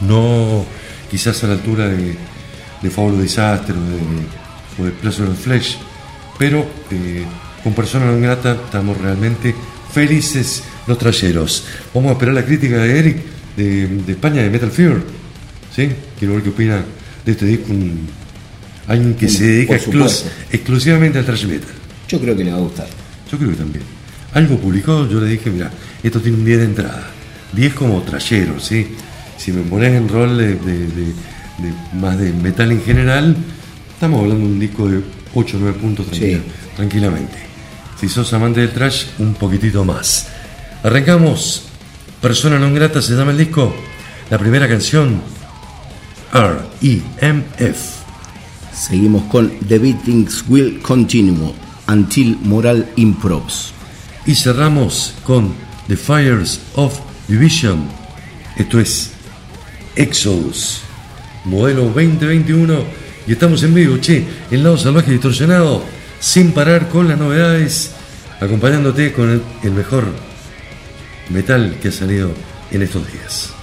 [0.00, 0.64] no
[1.10, 2.14] quizás a la altura de,
[2.82, 5.76] de Fabulous Disaster o de, o de Pleasure of the Flesh,
[6.38, 7.24] pero eh,
[7.62, 9.54] con Persona Non Grata estamos realmente
[9.92, 11.64] felices los trayeros.
[11.94, 13.16] Vamos a esperar la crítica de Eric
[13.56, 14.98] de, de España, de Metal Fear.
[15.74, 15.88] ¿Sí?
[16.18, 16.82] Quiero ver qué opina
[17.24, 17.72] de este disco.
[17.72, 18.06] un-
[18.86, 21.70] alguien que se dedica exclus- exclusivamente al thrash metal.
[22.06, 22.86] Yo creo que le va a gustar.
[23.30, 23.82] Yo creo que también.
[24.34, 25.70] Algo publicó, yo le dije, mira,
[26.02, 27.10] esto tiene un 10 de entrada.
[27.52, 28.88] 10 como trayero, ¿sí?
[29.38, 31.14] Si me pones en rol de, de- de-
[31.58, 33.36] de más de metal en general,
[33.92, 35.00] estamos hablando de un disco de
[35.34, 36.44] 8 o 9 puntos tranquila- Sí.
[36.76, 37.38] tranquilamente.
[38.00, 40.26] Si sos amante del trash, un poquitito más.
[40.82, 41.62] Arrancamos.
[42.20, 43.70] Persona non grata se llama el disco.
[44.30, 45.20] La primera canción,
[46.32, 47.78] R.E.M.F.
[48.72, 51.52] Seguimos con The Beatings Will Continue
[51.86, 53.72] Until Moral Improves.
[54.26, 55.54] Y cerramos con
[55.88, 56.98] The Fires of
[57.28, 57.88] Division.
[58.56, 59.12] Esto es
[59.96, 60.80] Exodus,
[61.44, 63.04] modelo 2021.
[63.26, 65.82] Y estamos en vivo, che, el lado salvaje distorsionado,
[66.20, 67.92] sin parar con las novedades,
[68.40, 70.04] acompañándote con el, el mejor
[71.30, 72.32] metal que ha salido
[72.70, 73.53] en estos días.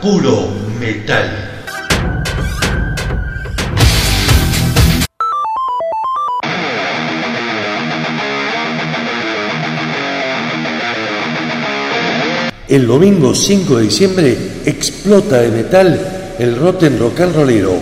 [0.00, 1.52] Puro metal.
[12.68, 17.74] El domingo 5 de diciembre explota de metal el Rotten Rock and Rollero.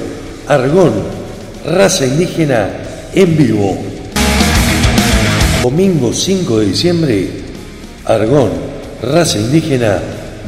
[0.47, 0.93] Argón,
[1.67, 2.69] raza indígena
[3.15, 3.79] en vivo.
[5.63, 7.29] Domingo 5 de diciembre,
[8.05, 8.51] Argón,
[9.03, 9.99] raza indígena,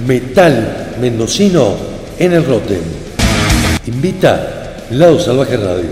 [0.07, 1.77] metal mendocino
[2.19, 2.81] en el Rotten.
[3.87, 5.91] Invita Lado Salvaje Radio.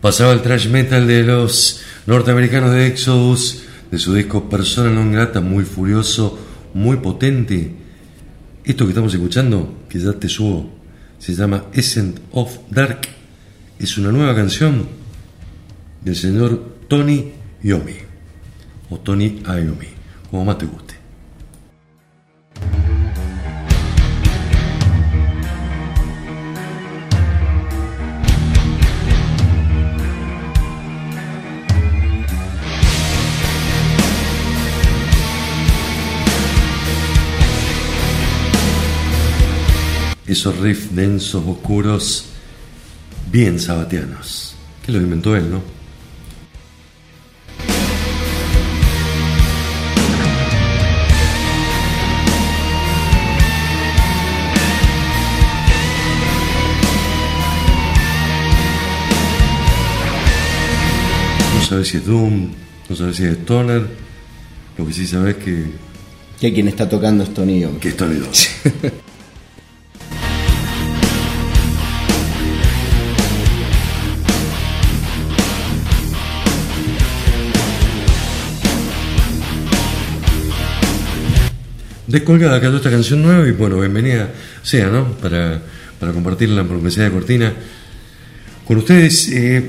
[0.00, 5.40] Pasaba el thrash metal de los norteamericanos de Exodus, de su disco Persona non grata,
[5.40, 6.38] muy furioso,
[6.74, 7.72] muy potente.
[8.64, 10.68] Esto que estamos escuchando, que ya te subo,
[11.18, 13.08] se llama Essence of Dark.
[13.78, 14.86] Es una nueva canción
[16.02, 17.32] del señor Tony
[17.62, 17.96] Yomi,
[18.90, 19.88] o Tony Iommi,
[20.30, 20.83] como más te guste.
[40.34, 42.24] Esos riffs densos, oscuros,
[43.30, 44.56] bien sabatianos.
[44.84, 45.62] Que lo inventó él, ¿no?
[61.54, 62.50] No sabes si es Doom,
[62.88, 63.86] no sabes si es Stoner.
[64.76, 65.66] Lo que sí sabes que,
[66.40, 68.18] Que quien está tocando es Tony que es Tony
[82.14, 84.30] Descolgada cayó esta canción nueva y bueno, bienvenida
[84.62, 85.12] sea, ¿no?
[85.14, 85.60] Para,
[85.98, 87.52] para compartirla por Universidad de Cortina
[88.64, 89.28] con ustedes.
[89.32, 89.68] eh,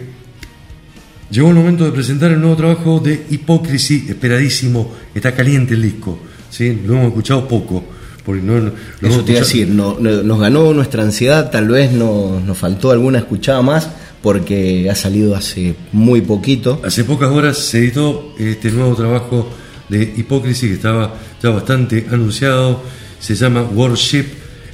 [1.32, 6.20] llegó el momento de presentar el nuevo trabajo de Hypocrisy, esperadísimo, está caliente el disco,
[6.52, 6.82] ¿sí?
[6.86, 7.84] Lo hemos escuchado poco.
[8.24, 8.58] Porque no,
[9.02, 12.58] Eso te iba a decir, no- no- nos ganó nuestra ansiedad, tal vez no- nos
[12.58, 13.90] faltó alguna escuchada más,
[14.22, 16.80] porque ha salido hace muy poquito.
[16.84, 19.50] Hace pocas horas se editó este nuevo trabajo
[19.90, 22.84] de Hypocrisy que estaba ya bastante anunciado.
[23.20, 24.26] Se llama Worship.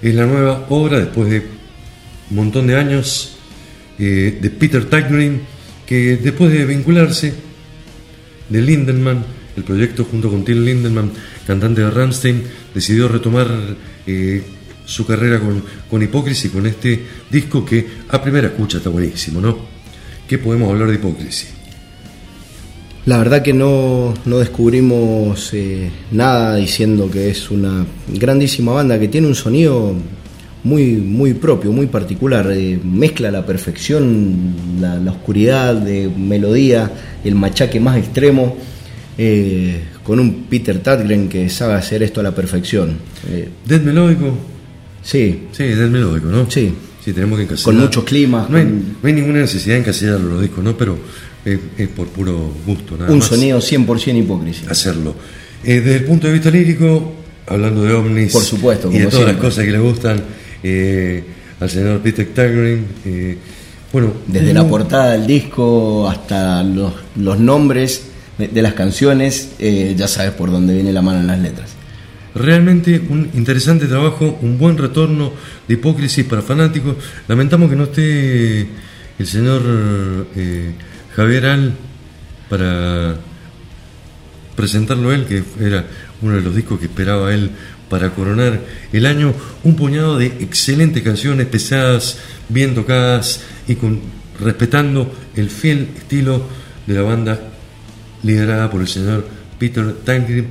[0.01, 1.39] Es la nueva obra después de
[2.29, 3.37] un montón de años
[3.99, 5.41] eh, de Peter Tagrin
[5.85, 7.33] que después de vincularse
[8.49, 9.23] de Lindemann,
[9.55, 11.11] el proyecto junto con Till Lindemann,
[11.45, 12.43] cantante de Rammstein,
[12.73, 13.47] decidió retomar
[14.07, 14.41] eh,
[14.85, 16.99] su carrera con, con Hypocrisy, con este
[17.29, 19.57] disco que a primera escucha está buenísimo, ¿no?
[20.27, 21.60] ¿Qué podemos hablar de Hypocrisy?
[23.07, 29.07] La verdad que no, no descubrimos eh, nada diciendo que es una grandísima banda que
[29.07, 29.95] tiene un sonido
[30.63, 32.51] muy, muy propio, muy particular.
[32.51, 36.91] eh, mezcla a la perfección la, la oscuridad de melodía,
[37.23, 38.55] el machaque más extremo,
[39.17, 42.97] eh, con un Peter Tatgren que sabe hacer esto a la perfección.
[43.29, 44.31] Eh, Death melódico,
[45.01, 46.49] sí, sí, Death melódico, ¿no?
[46.51, 46.71] Sí.
[47.03, 47.65] Sí, tenemos que encasillar.
[47.65, 50.77] Con muchos climas, No hay, con- no hay ninguna necesidad de encasillarlo los discos, ¿no?
[50.77, 50.99] Pero
[51.45, 53.27] es, es por puro gusto, nada un más.
[53.27, 54.69] sonido 100% hipocresía.
[54.69, 55.15] hacerlo.
[55.63, 57.13] Eh, desde el punto de vista lírico,
[57.47, 60.23] hablando de ovnis Por supuesto, y de todas las cosas que le gustan
[60.63, 61.23] eh,
[61.59, 63.37] al señor Peter Tagrin, eh,
[63.91, 68.03] bueno, Desde la portada del disco hasta los, los nombres
[68.37, 71.71] de, de las canciones, ya sabes por dónde viene la mano en las letras.
[72.33, 75.33] Realmente un interesante trabajo, un buen retorno
[75.67, 76.95] de hipócrisis para fanáticos.
[77.27, 78.61] Lamentamos que no esté
[79.19, 79.61] el señor
[80.35, 80.71] eh,
[81.15, 81.73] Javier Al
[82.49, 83.15] para
[84.55, 85.85] presentarlo él, que era
[86.21, 87.51] uno de los discos que esperaba él
[87.89, 88.59] para coronar
[88.91, 89.33] el año.
[89.63, 92.17] Un puñado de excelentes canciones pesadas,
[92.49, 94.01] bien tocadas y con,
[94.39, 96.45] respetando el fiel estilo
[96.87, 97.39] de la banda
[98.23, 99.25] liderada por el señor
[99.57, 100.45] Peter Tankred.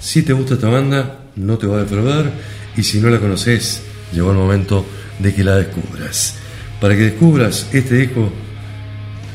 [0.00, 2.32] Si te gusta esta banda, no te va a defraudar
[2.76, 3.82] y si no la conoces,
[4.12, 4.84] llegó el momento
[5.18, 6.36] de que la descubras.
[6.80, 8.32] Para que descubras este disco,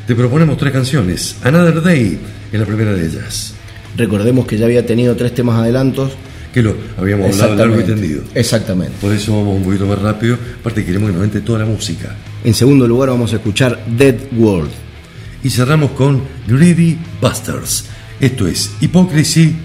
[0.08, 1.36] te proponemos tres canciones.
[1.43, 2.18] Another Day
[2.51, 3.53] es la primera de ellas,
[3.95, 6.12] Recordemos que ya había tenido tres temas adelantos.
[6.53, 8.01] que lo habíamos hablado largo y Exactamente.
[8.01, 8.24] tendido.
[8.36, 8.93] Exactamente.
[9.01, 12.16] Por eso vamos un poquito más rápido, aparte queremos que nos entre toda la música.
[12.43, 14.70] En segundo lugar vamos a escuchar Dead World.
[15.43, 17.86] Y cerramos con Greedy Bastards.
[18.20, 19.55] Esto es Hypocrisy,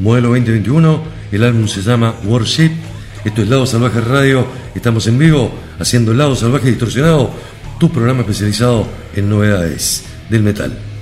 [0.00, 1.02] modelo 2021.
[1.32, 2.70] El álbum se llama Worship.
[3.24, 4.46] Esto es Lado Salvaje Radio.
[4.74, 7.30] Estamos en vivo haciendo Lado Salvaje Distorsionado,
[7.78, 10.95] tu programa especializado en novedades del metal.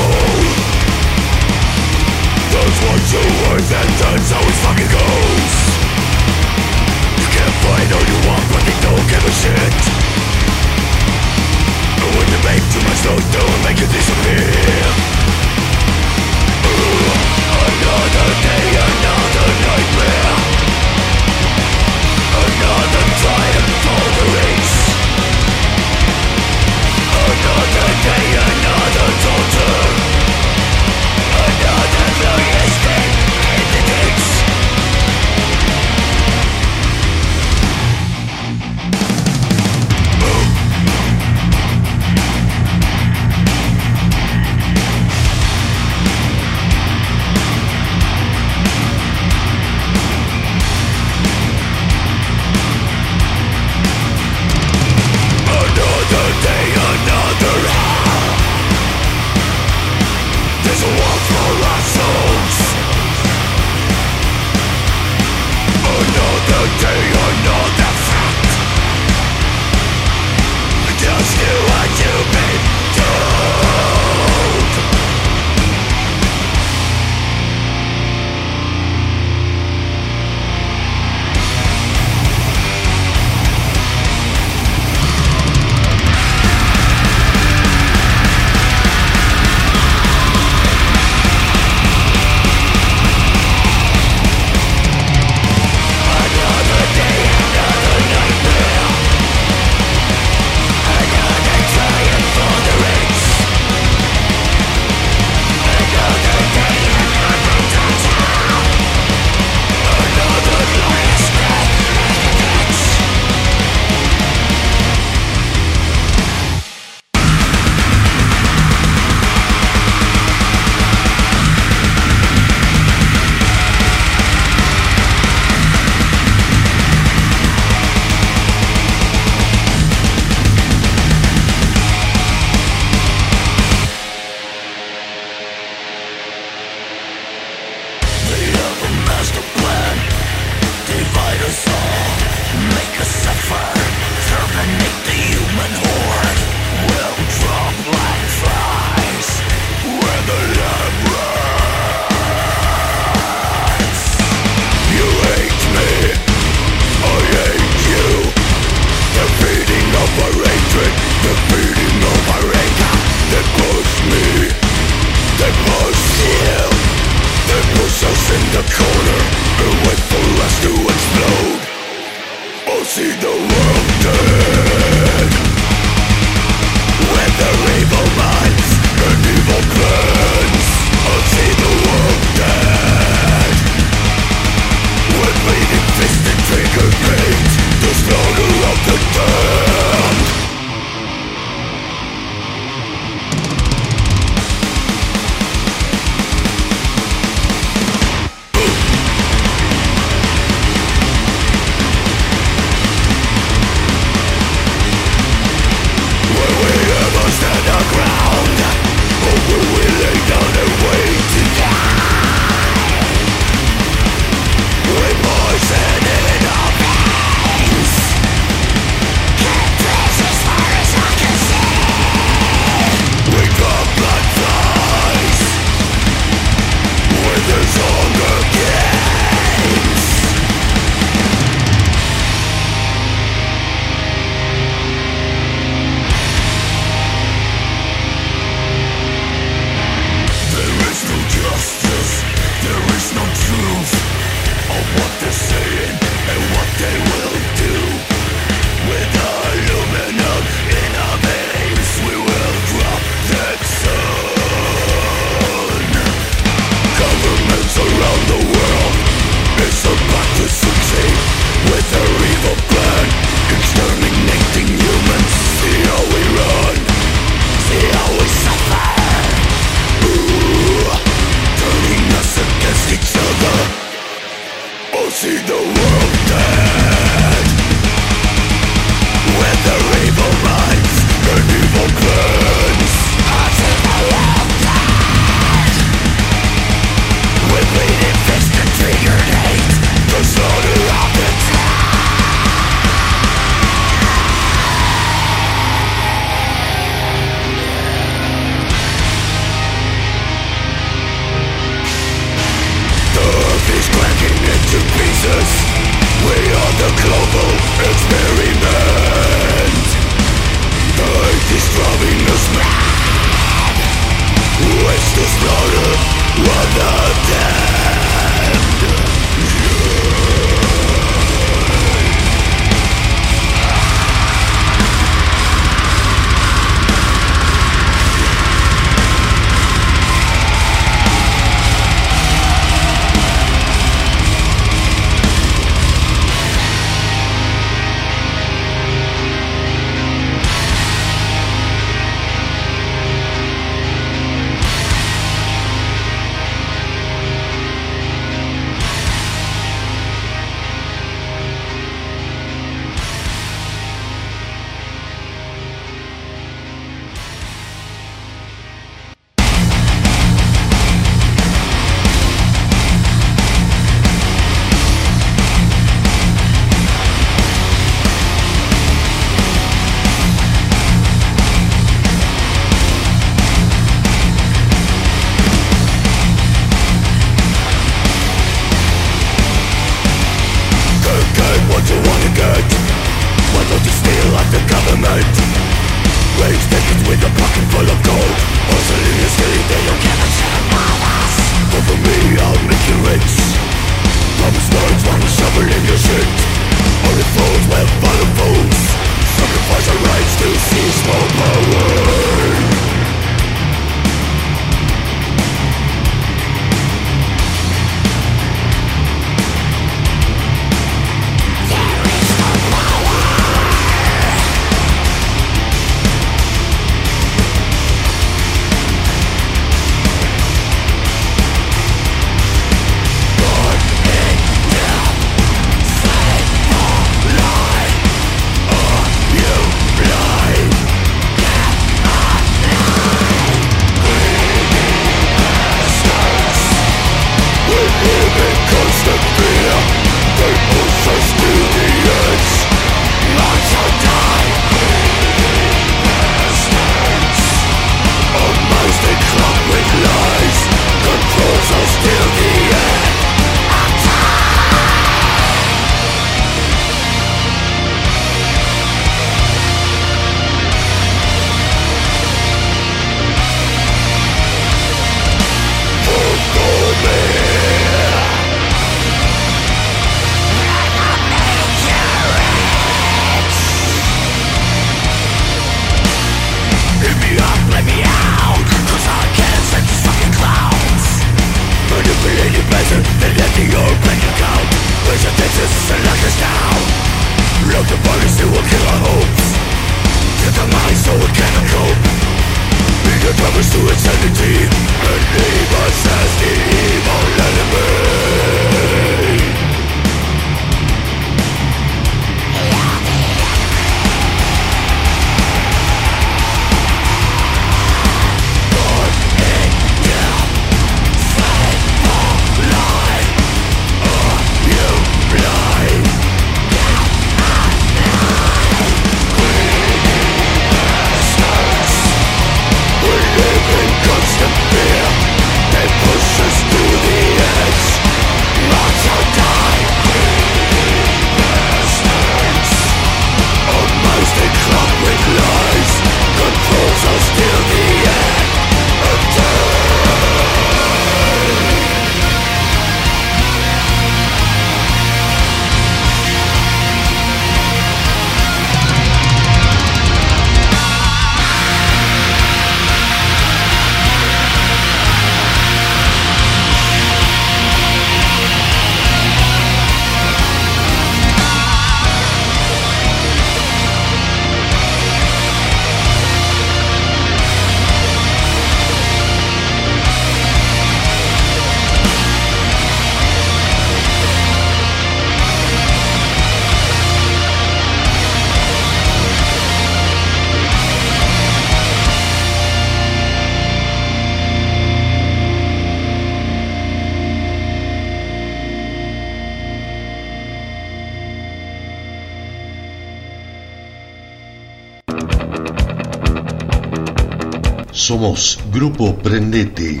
[598.82, 600.00] Grupo Prendete.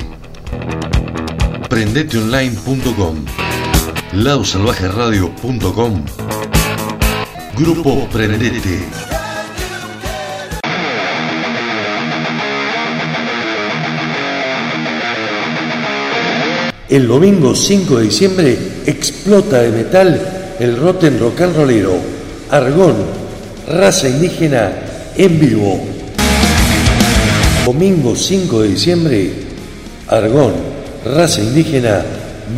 [1.68, 3.14] Prendeteonline.com.
[4.12, 6.04] Ladosalvajeradio.com.
[7.56, 8.80] Grupo Prendete.
[16.88, 21.94] El domingo 5 de diciembre explota de metal el Rotten Rock and Rollero.
[22.50, 22.96] Argón,
[23.68, 24.72] raza indígena
[25.16, 25.91] en vivo.
[27.64, 29.32] Domingo 5 de diciembre,
[30.08, 30.52] Argón,
[31.04, 32.02] raza indígena,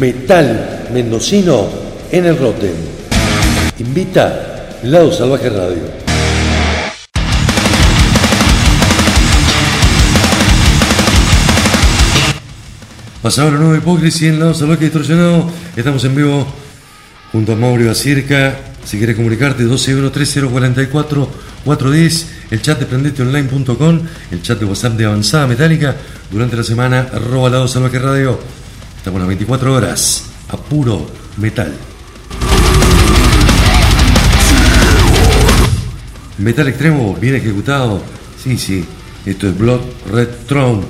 [0.00, 1.68] metal mendocino
[2.10, 2.72] en el Rotten.
[3.80, 5.82] Invita Lado Salvaje Radio.
[13.20, 16.46] Pasado la nueva hipócrisis en Lado Salvaje Distorsionado, estamos en vivo
[17.30, 18.56] junto a Mauro Circa.
[18.86, 19.64] Si quieres comunicarte,
[21.64, 24.00] 1213044410, el chat de prendeteonline.com,
[24.30, 25.96] el chat de WhatsApp de Avanzada Metálica.
[26.30, 28.38] Durante la semana, arroba Lado Salvaje Radio.
[28.96, 31.72] Estamos las 24 horas a puro metal.
[36.38, 38.02] Metal extremo, bien ejecutado.
[38.42, 38.84] Sí, sí,
[39.24, 39.80] esto es Blood
[40.10, 40.82] Red Throne,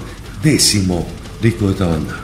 [0.42, 1.06] décimo
[1.40, 2.20] disco de esta banda.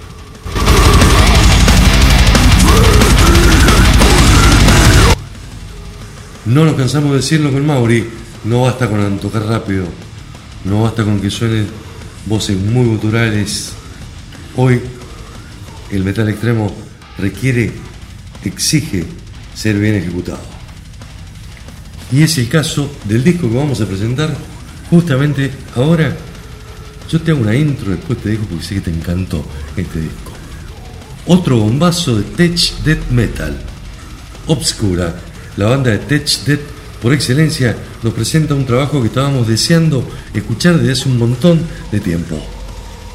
[6.46, 8.08] No nos cansamos de decirlo con Mauri,
[8.44, 9.84] no basta con tocar rápido,
[10.64, 11.66] no basta con que suenen
[12.26, 13.72] voces muy guturales.
[14.56, 14.80] Hoy
[15.90, 16.74] el metal extremo
[17.18, 17.72] requiere,
[18.44, 19.04] exige
[19.54, 20.40] ser bien ejecutado.
[22.12, 24.34] Y es el caso del disco que vamos a presentar
[24.88, 26.16] justamente ahora.
[27.08, 29.44] Yo te hago una intro después te digo porque sé que te encantó
[29.76, 30.32] este disco.
[31.26, 33.56] Otro bombazo de Tech Death Metal.
[34.46, 35.14] Obscura,
[35.56, 40.78] la banda de Tech Death por excelencia, nos presenta un trabajo que estábamos deseando escuchar
[40.78, 41.60] desde hace un montón
[41.90, 42.38] de tiempo.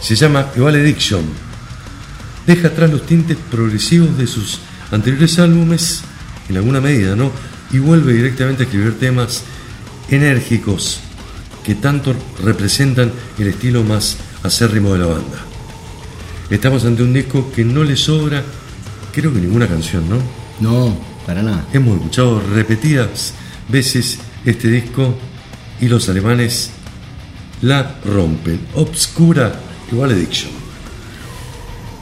[0.02, 1.24] Se llama Evalediction.
[2.48, 4.60] Deja atrás los tintes progresivos de sus
[4.92, 6.02] anteriores álbumes,
[6.50, 7.32] en alguna medida, ¿no?
[7.72, 9.44] Y vuelve directamente a escribir temas
[10.10, 11.00] enérgicos
[11.64, 15.40] que tanto representan el estilo más acérrimo de la banda.
[16.50, 18.44] Estamos ante un disco que no le sobra,
[19.12, 20.18] creo que ninguna canción, ¿no?
[20.60, 21.66] No, para nada.
[21.74, 23.34] Hemos escuchado repetidas
[23.70, 25.16] veces este disco
[25.82, 26.72] y los alemanes
[27.62, 28.60] la rompen.
[28.76, 29.60] Obscura
[29.92, 30.52] igual Addiction.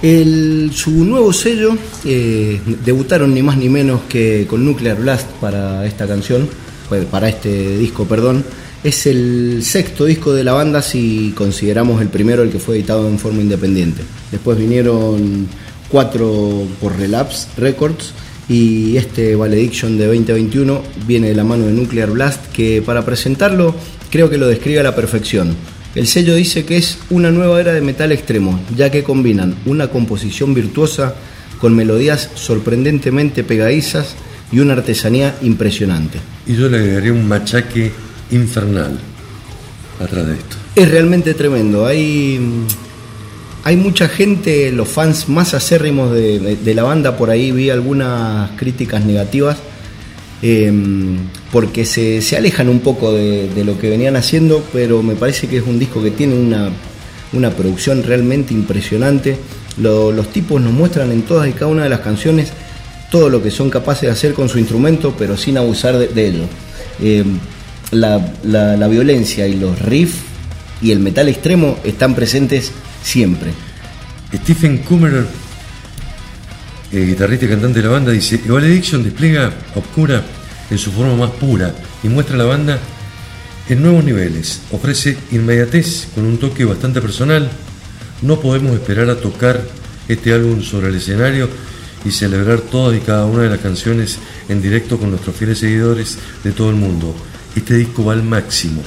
[0.02, 5.86] El, su nuevo sello, eh, debutaron ni más ni menos que con Nuclear Blast para
[5.86, 6.50] esta canción,
[6.90, 8.44] pues, para este disco, perdón.
[8.84, 13.08] Es el sexto disco de la banda si consideramos el primero el que fue editado
[13.08, 14.02] en forma independiente.
[14.30, 15.48] Después vinieron
[15.88, 18.12] cuatro por Relapse Records
[18.50, 23.76] y este Valediction de 2021 viene de la mano de Nuclear Blast que para presentarlo
[24.10, 25.56] creo que lo describe a la perfección.
[25.96, 29.90] El sello dice que es una nueva era de metal extremo, ya que combinan una
[29.90, 31.16] composición virtuosa
[31.60, 34.16] con melodías sorprendentemente pegadizas
[34.52, 36.20] y una artesanía impresionante.
[36.46, 37.92] Y yo le agregaría un machaque
[38.32, 39.00] infernal.
[40.00, 40.58] atrás de esto.
[40.76, 41.86] Es realmente tremendo.
[41.86, 42.40] Hay,
[43.64, 49.06] hay mucha gente, los fans más acérrimos de, la banda, por ahí vi algunas críticas
[49.06, 49.58] negativas,
[50.42, 50.72] eh,
[51.52, 55.58] porque se, se alejan un poco de, lo que venían haciendo, pero me parece que
[55.58, 56.70] es un disco que tiene una,
[57.32, 59.38] una producción realmente impresionante.
[59.78, 62.52] Lo- los tipos nos muestran en todas y cada una de las canciones
[63.10, 66.28] todo lo que son capaces de hacer con su instrumento, pero sin abusar de, de
[66.28, 66.44] ello.
[67.02, 67.24] Eh,
[67.92, 70.18] la, la- la violencia y los riffs
[70.82, 72.72] y el metal extremo están presentes
[73.04, 73.52] siempre.
[74.34, 75.28] Stephen Kummerer,
[76.92, 80.24] el guitarrista y cantante de la banda, dice: Evil Addiction despliega Obscura
[80.70, 81.74] en su forma más pura
[82.04, 82.80] y muestra a la banda
[83.70, 84.62] en nuevos niveles.
[84.72, 87.50] Ofrece inmediatez con un toque bastante personal.
[88.22, 89.62] No podemos esperar a tocar
[90.08, 91.50] este álbum sobre el escenario
[92.06, 94.18] y celebrar todas y cada una de las canciones
[94.50, 97.16] en directo con nuestros fieles seguidores de todo el mundo.
[97.56, 98.82] Este disco va al máximo.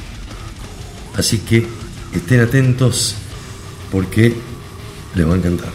[1.16, 1.66] Así que
[2.14, 3.14] estén atentos
[3.90, 4.34] porque
[5.14, 5.70] les va a encantar.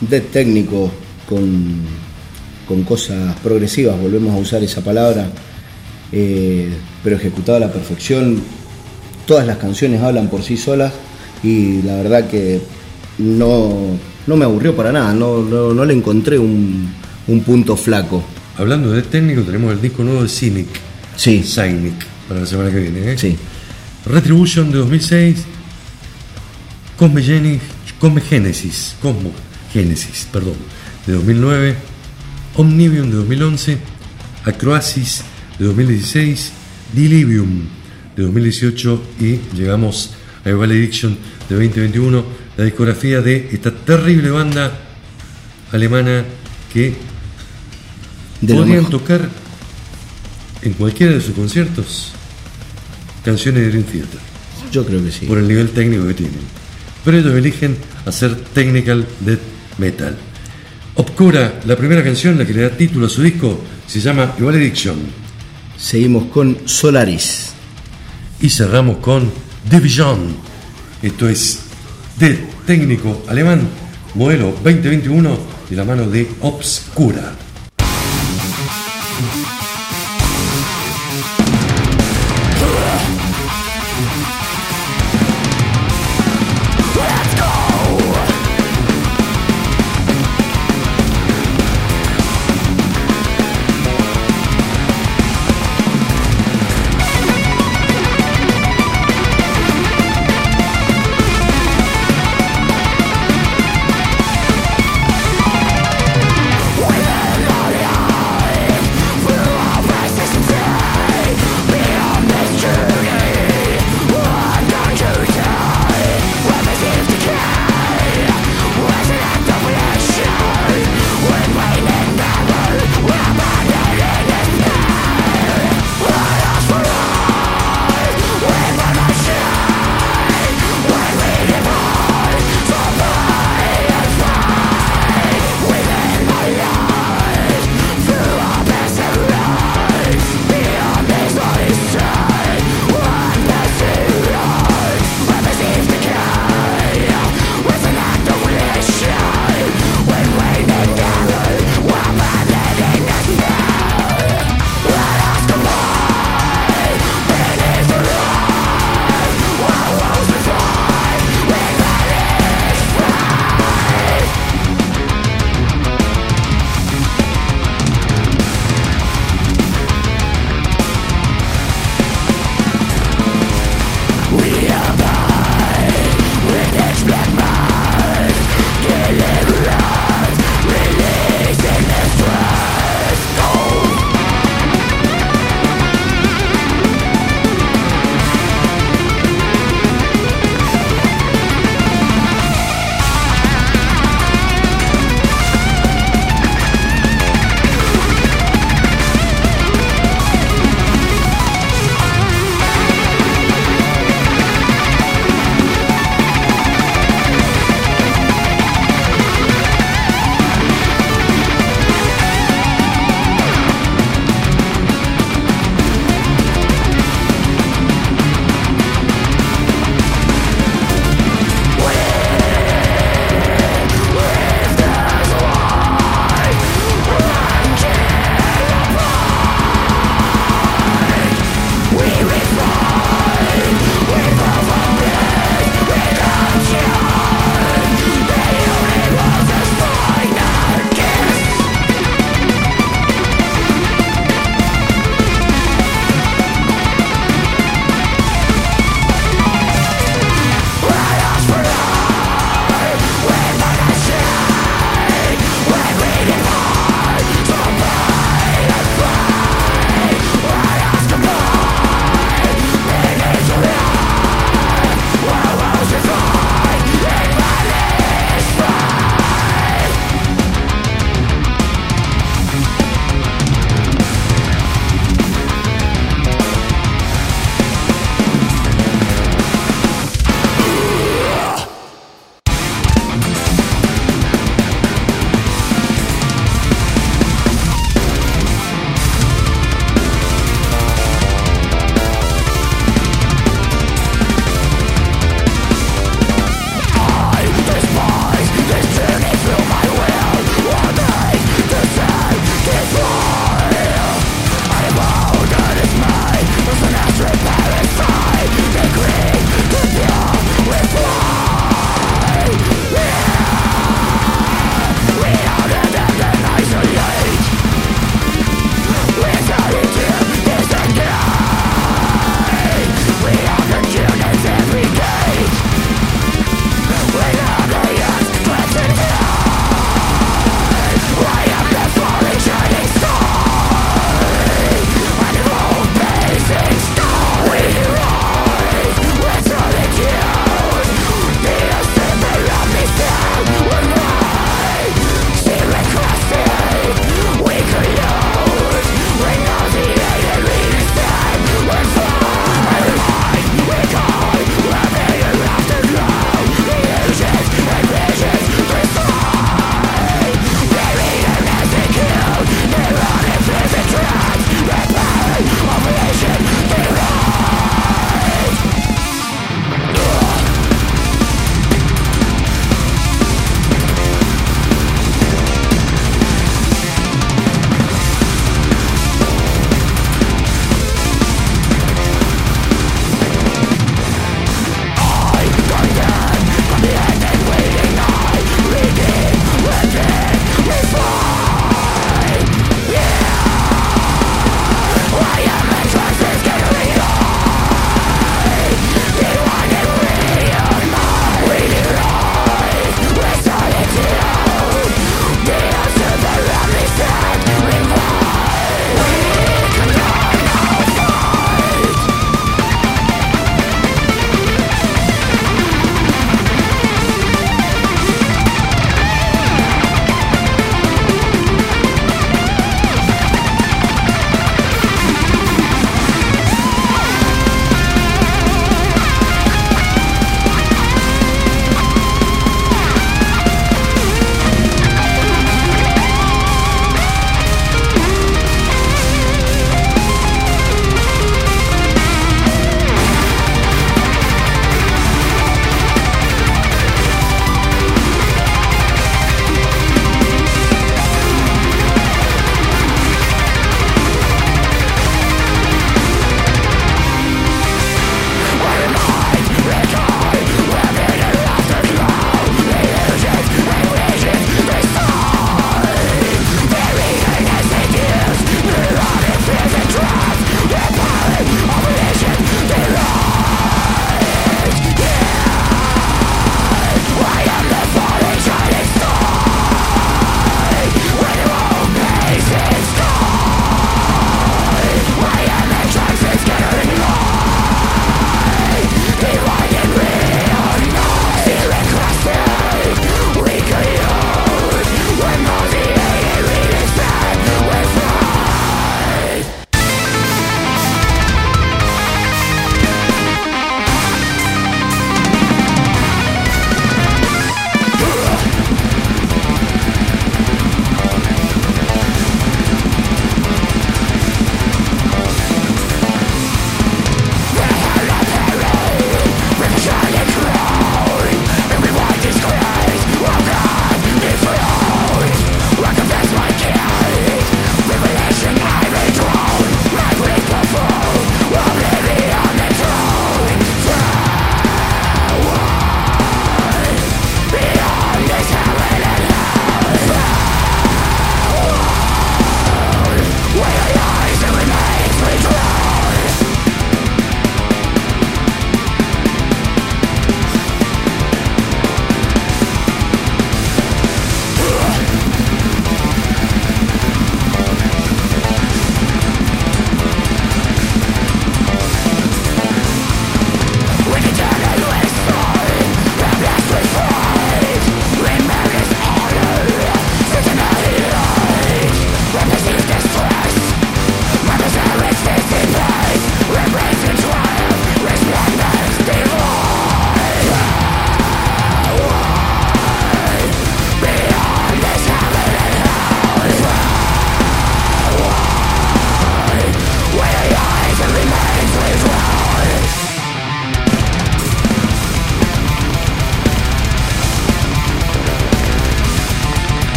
[0.00, 0.90] Death técnico
[1.28, 1.82] con,
[2.66, 5.30] con cosas progresivas, volvemos a usar esa palabra,
[6.10, 6.68] eh,
[7.02, 8.42] pero ejecutado a la perfección.
[9.26, 10.92] Todas las canciones hablan por sí solas
[11.42, 12.60] y la verdad que
[13.18, 13.70] no,
[14.26, 16.92] no me aburrió para nada, no, no, no le encontré un,
[17.28, 18.22] un punto flaco.
[18.58, 20.68] Hablando de técnico, tenemos el disco nuevo de Cynic,
[21.16, 21.94] Sí, Cynic,
[22.28, 23.12] para la semana que viene.
[23.12, 23.18] ¿eh?
[23.18, 23.36] sí.
[24.06, 25.44] Retribution de 2006,
[26.96, 27.60] Cosme, Geni-
[27.98, 29.32] Cosme Genesis, Cosmo
[29.72, 30.54] Genesis, perdón,
[31.06, 31.74] de 2009,
[32.56, 33.78] Omnibium de 2011,
[34.44, 35.22] Acroasis
[35.58, 36.52] de 2016,
[36.92, 37.62] Dilivium
[38.16, 40.10] de 2018 y llegamos
[40.44, 41.16] a Valediction
[41.48, 42.24] de 2021,
[42.56, 44.72] la discografía de esta terrible banda
[45.72, 46.24] alemana
[46.72, 46.94] que
[48.40, 49.28] De tocar
[50.62, 52.12] en cualquiera de sus conciertos
[53.24, 54.20] canciones de Dream Theater
[54.70, 55.26] Yo creo que sí.
[55.26, 56.61] por el nivel técnico que tienen.
[57.04, 57.76] Pero ellos eligen
[58.06, 59.40] hacer technical death
[59.78, 60.16] metal.
[60.94, 64.96] Obscura, la primera canción, la que le da título a su disco, se llama Valediction.
[65.76, 67.52] Seguimos con Solaris.
[68.40, 69.30] Y cerramos con
[69.70, 70.34] Division.
[71.02, 71.60] Esto es
[72.18, 73.68] de técnico alemán,
[74.14, 75.38] modelo 2021,
[75.70, 77.32] de la mano de Obscura.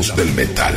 [0.00, 0.74] Latidos del Metal,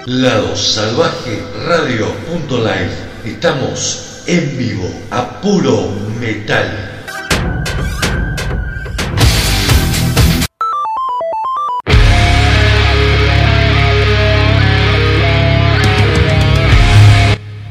[0.06, 2.92] Lado Salvaje Radio.live.
[3.24, 6.87] Estamos en vivo a puro metal.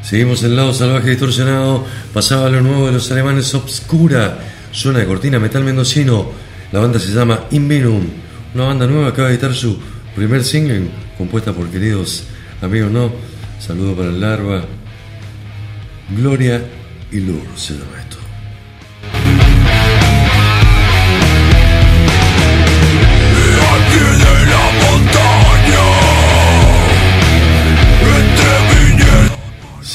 [0.08, 1.84] Seguimos en Lado Salvaje Distorsionado.
[2.14, 4.38] Pasaba lo nuevo de los alemanes Obscura.
[4.72, 6.30] Suena de cortina metal mendocino.
[6.72, 8.06] La banda se llama Invenum.
[8.54, 9.78] Una banda nueva acaba de editar su
[10.16, 12.24] primer single, compuesta por queridos
[12.62, 13.12] amigos, ¿no?
[13.60, 14.64] Saludo para el Larva.
[16.16, 16.62] Gloria
[17.12, 17.97] y Luz se llama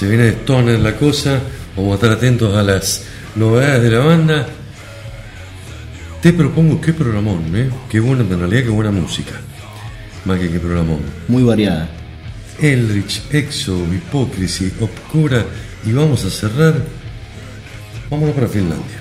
[0.03, 1.39] Se viene de Stoner la cosa.
[1.77, 3.05] Vamos a estar atentos a las
[3.37, 4.47] novedades de la banda.
[6.21, 7.69] Te propongo qué programón, ¿eh?
[7.87, 9.31] Qué buena, en realidad, qué buena música.
[10.25, 10.99] Más que qué programón.
[11.29, 11.87] Muy variada.
[12.59, 15.45] Eldritch, Exo, Hypocrisy, Obscura
[15.85, 16.83] y vamos a cerrar.
[18.09, 18.97] Vámonos para Finlandia.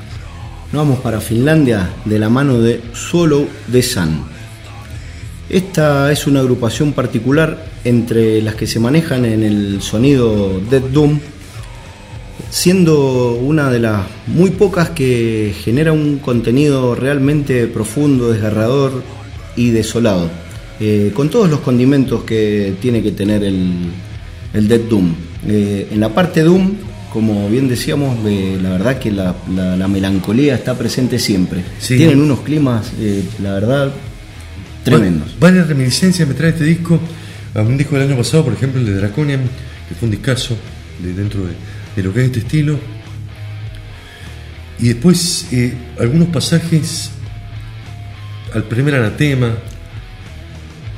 [0.72, 4.31] Nos vamos para Finlandia de la mano de Swallow the Sun.
[5.52, 11.18] Esta es una agrupación particular entre las que se manejan en el sonido Dead Doom,
[12.50, 19.02] siendo una de las muy pocas que genera un contenido realmente profundo, desgarrador
[19.54, 20.30] y desolado,
[20.80, 23.72] eh, con todos los condimentos que tiene que tener el,
[24.54, 25.12] el Dead Doom.
[25.48, 26.72] Eh, en la parte Doom,
[27.12, 31.60] como bien decíamos, eh, la verdad que la, la- la melancolía está presente siempre.
[31.78, 31.98] Sí.
[31.98, 32.90] Tienen unos climas,
[33.42, 33.92] la verdad,
[34.84, 35.28] tremendos.
[35.34, 36.98] Va- Varias reminiscencias me trae este disco
[37.54, 39.40] a un disco del año pasado, por ejemplo, el de Draconian,
[39.88, 40.56] que fue un discazo
[41.02, 41.52] de dentro de,
[41.96, 42.78] de lo que es este estilo.
[44.78, 47.10] Y después eh, algunos pasajes
[48.54, 49.54] al primer anatema,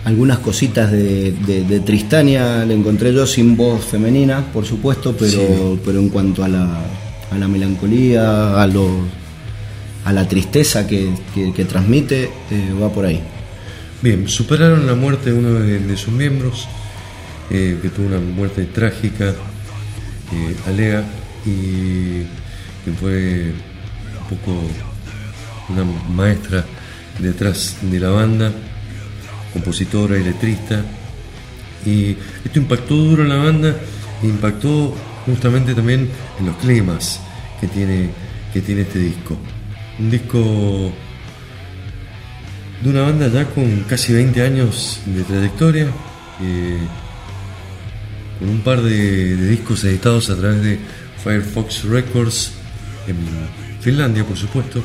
[0.06, 5.30] Algunas cositas de, de- de Tristania le encontré yo sin voz femenina, por supuesto, pero,
[5.32, 5.80] Sí.
[5.82, 6.84] pero en cuanto a la,
[7.30, 8.86] a la melancolía, a, lo,
[10.04, 13.18] a la tristeza que, que- que transmite, eh, va por ahí.
[14.04, 16.68] Bien, superaron la muerte de uno de, sus miembros,
[17.48, 21.02] eh, que tuvo una muerte trágica, eh, Alea,
[21.46, 22.24] y
[22.84, 23.54] que fue
[24.20, 24.60] un poco
[25.70, 26.66] una maestra
[27.18, 28.52] detrás de la banda,
[29.54, 30.84] compositora y letrista.
[31.86, 32.14] Y
[32.44, 33.74] esto impactó duro en la banda,
[34.22, 34.94] e impactó
[35.24, 37.22] justamente también en los climas
[37.58, 38.10] que tiene,
[38.52, 39.38] que tiene este disco.
[39.98, 40.92] Un disco
[42.84, 45.86] de una banda ya con casi 20 años de trayectoria,
[46.42, 46.78] eh,
[48.38, 50.78] con un par de, discos editados a través de
[51.22, 52.52] Firefox Records
[53.06, 53.16] en
[53.80, 54.82] Finlandia, por supuesto,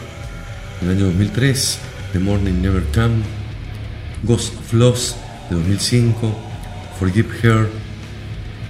[0.81, 1.79] en el año 2003,
[2.13, 3.15] The Morning Never Come,
[4.23, 5.15] Ghost of Loss
[5.49, 6.39] de 2005,
[6.97, 7.67] Forgive Her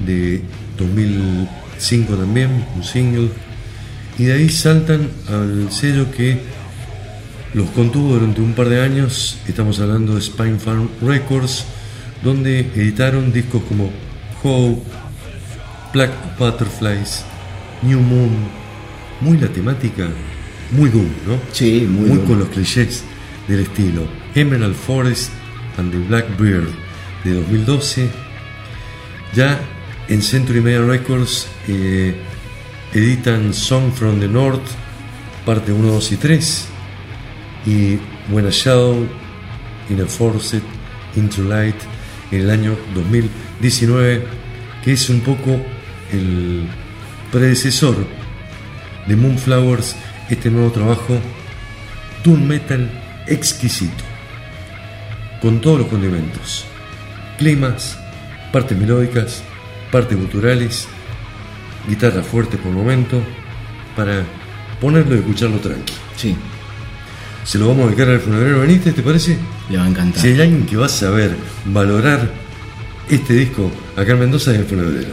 [0.07, 0.41] de
[0.79, 3.29] 2005 también, un single,
[4.17, 6.39] y de ahí saltan al sello que
[7.53, 11.65] los contuvo durante un par de años, estamos hablando de Spine Farm Records,
[12.23, 13.91] donde editaron discos como
[14.43, 14.83] Hope,
[15.93, 17.23] Black Butterflies,
[17.81, 18.29] New Moon,
[19.21, 20.07] muy la temática,
[20.71, 21.39] muy doom, ¿no?
[21.51, 22.27] Sí, muy muy doom.
[22.27, 23.03] con los clichés
[23.47, 24.07] del estilo.
[24.35, 25.31] Emerald Forest
[25.77, 26.67] and the Blackbird
[27.23, 28.09] de 2012.
[29.33, 29.59] Ya
[30.07, 32.15] en Century Media Records eh,
[32.93, 34.61] editan Song from the North,
[35.45, 36.67] parte 1, 2 y 3
[37.69, 37.99] y
[38.31, 39.07] When Shadow
[39.89, 40.63] in a Forced
[41.15, 41.75] Into Light
[42.31, 44.25] en el año 2019,
[44.83, 45.59] que es un poco
[46.11, 46.67] el
[47.31, 47.95] predecesor
[49.07, 49.95] de Moonflowers,
[50.29, 51.19] este nuevo trabajo,
[52.23, 52.89] Doom Metal
[53.27, 54.03] exquisito,
[55.41, 56.65] con todos los condimentos,
[57.37, 57.99] climas,
[58.51, 59.43] partes melódicas,
[59.91, 60.87] partes guturales,
[61.87, 63.21] guitarra fuerte por momento,
[63.95, 64.23] para
[64.81, 66.35] ponerlo y escucharlo tranqui.
[67.43, 69.37] Se lo vamos a dedicar al funebrero Benítez, ¿te parece?
[69.69, 70.21] le va a encantar.
[70.21, 71.35] Si hay alguien que va a saber
[71.65, 72.29] valorar
[73.09, 75.07] este disco acá en Mendoza es el.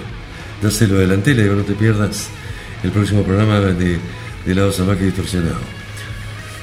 [0.62, 2.28] Ya se lo adelanté, le digo no te pierdas
[2.82, 3.98] el próximo programa de,
[4.46, 5.56] de Lado Salvaje Distorsionado.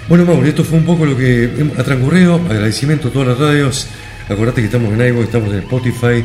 [0.10, 2.36] Bueno, Mauro, esto fue un poco lo que ha transcurrido.
[2.36, 3.88] Agradecimiento a todas las radios.
[4.28, 6.24] Acordate que estamos en iVoox, estamos en Spotify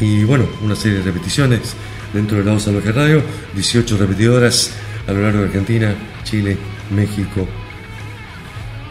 [0.00, 1.74] y bueno, una serie de repeticiones
[2.12, 3.22] dentro de Lado Salvaje Radio.
[3.54, 4.72] 18 repetidoras
[5.06, 5.94] a lo largo de Argentina,
[6.24, 6.56] Chile,
[6.90, 7.48] México,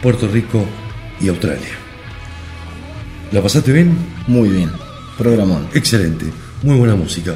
[0.06, 0.64] Puerto Rico
[1.20, 1.74] y Australia.
[3.32, 3.92] ¿La pasaste bien?
[4.28, 4.70] Muy bien.
[5.18, 5.66] Programón.
[5.74, 6.26] Excelente,
[6.62, 7.34] muy buena música.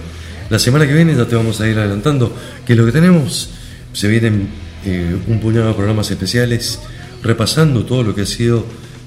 [0.51, 2.33] La semana que viene ya te vamos a ir adelantando
[2.65, 3.51] que lo que tenemos
[3.93, 4.47] se vienen
[4.85, 6.79] eh, un puñado de programas especiales
[7.25, 8.65] repasando todo lo que ha sido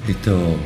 [0.10, 0.58] esto,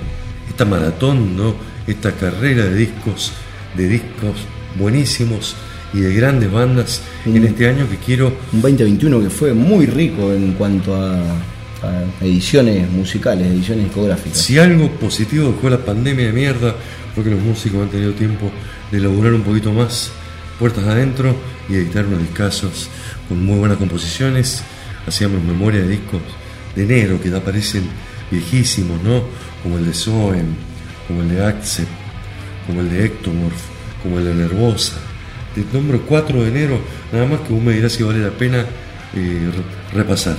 [0.50, 1.54] esta maratón, ¿no?
[1.86, 3.32] esta carrera de discos,
[3.76, 4.38] de discos
[4.76, 5.56] buenísimos
[5.94, 7.46] y de grandes bandas en Mm.
[7.46, 11.57] este año que quiero Un 2021 que fue muy rico en cuanto a, a
[12.22, 14.38] ediciones musicales, ediciones discográficas.
[14.40, 16.76] Si algo positivo dejó la pandemia de mierda,
[17.14, 18.52] fue que los músicos han tenido tiempo
[18.92, 20.12] de elaborar un poquito más
[20.60, 21.36] puertas adentro
[21.70, 22.90] y editar unos discazos
[23.28, 24.64] con muy buenas composiciones.
[25.06, 26.22] Hacíamos memoria de discos
[26.76, 27.84] de enero que ya parecen
[28.32, 29.24] viejísimos, ¿no?
[29.64, 30.48] Como el de Soem,
[31.08, 31.90] como el de Accept,
[32.66, 33.62] como el de Ectomorph,
[34.04, 34.94] como el de Nervosa.
[35.56, 36.80] Te nombro 4 de enero,
[37.12, 38.66] nada más que vos me dirás si vale la pena
[39.16, 39.50] eh,
[39.94, 40.36] re- repasar.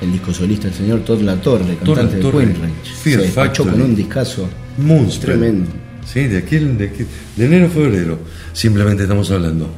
[0.00, 2.22] El disco solista del señor Todd La Torre, cantante de.
[2.22, 2.62] Fear
[2.94, 4.48] Se despachó con un discazo
[4.78, 5.30] Moonspell.
[5.38, 5.70] tremendo.
[6.06, 7.06] Sí, de aquel, de, aquel-
[7.36, 8.18] de enero a febrero,
[8.52, 9.68] simplemente estamos hablando.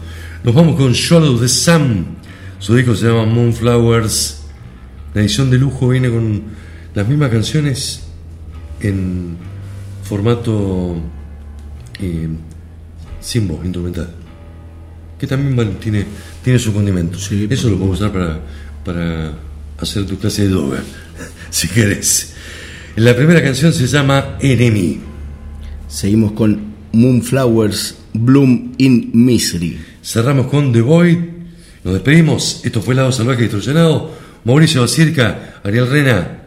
[0.44, 2.06] Nos vamos con Shadow the Sun.
[2.58, 4.42] Su disco se llama Moonflowers.
[5.14, 6.42] La edición de lujo viene con
[6.94, 8.02] las mismas canciones
[8.80, 9.36] en
[10.04, 10.96] formato
[12.00, 12.28] eh,
[13.20, 14.10] sin voz, instrumental.
[15.18, 16.04] Que también tiene,
[16.44, 17.18] tiene su condimento.
[17.18, 18.40] Sí, Eso lo puedo usar para,
[18.84, 19.32] para
[19.80, 20.82] hacer tu clase de yoga,
[21.50, 22.34] si querés.
[22.96, 25.00] La primera canción se llama Enemy.
[25.88, 29.80] Seguimos con Moonflowers Bloom in Misery.
[30.02, 31.18] Cerramos con The Void.
[31.84, 32.60] Nos despedimos.
[32.64, 34.10] Esto fue Lado Salvaje Distorsionado.
[34.44, 36.42] Mauricio Bacirca, Ariel Rena,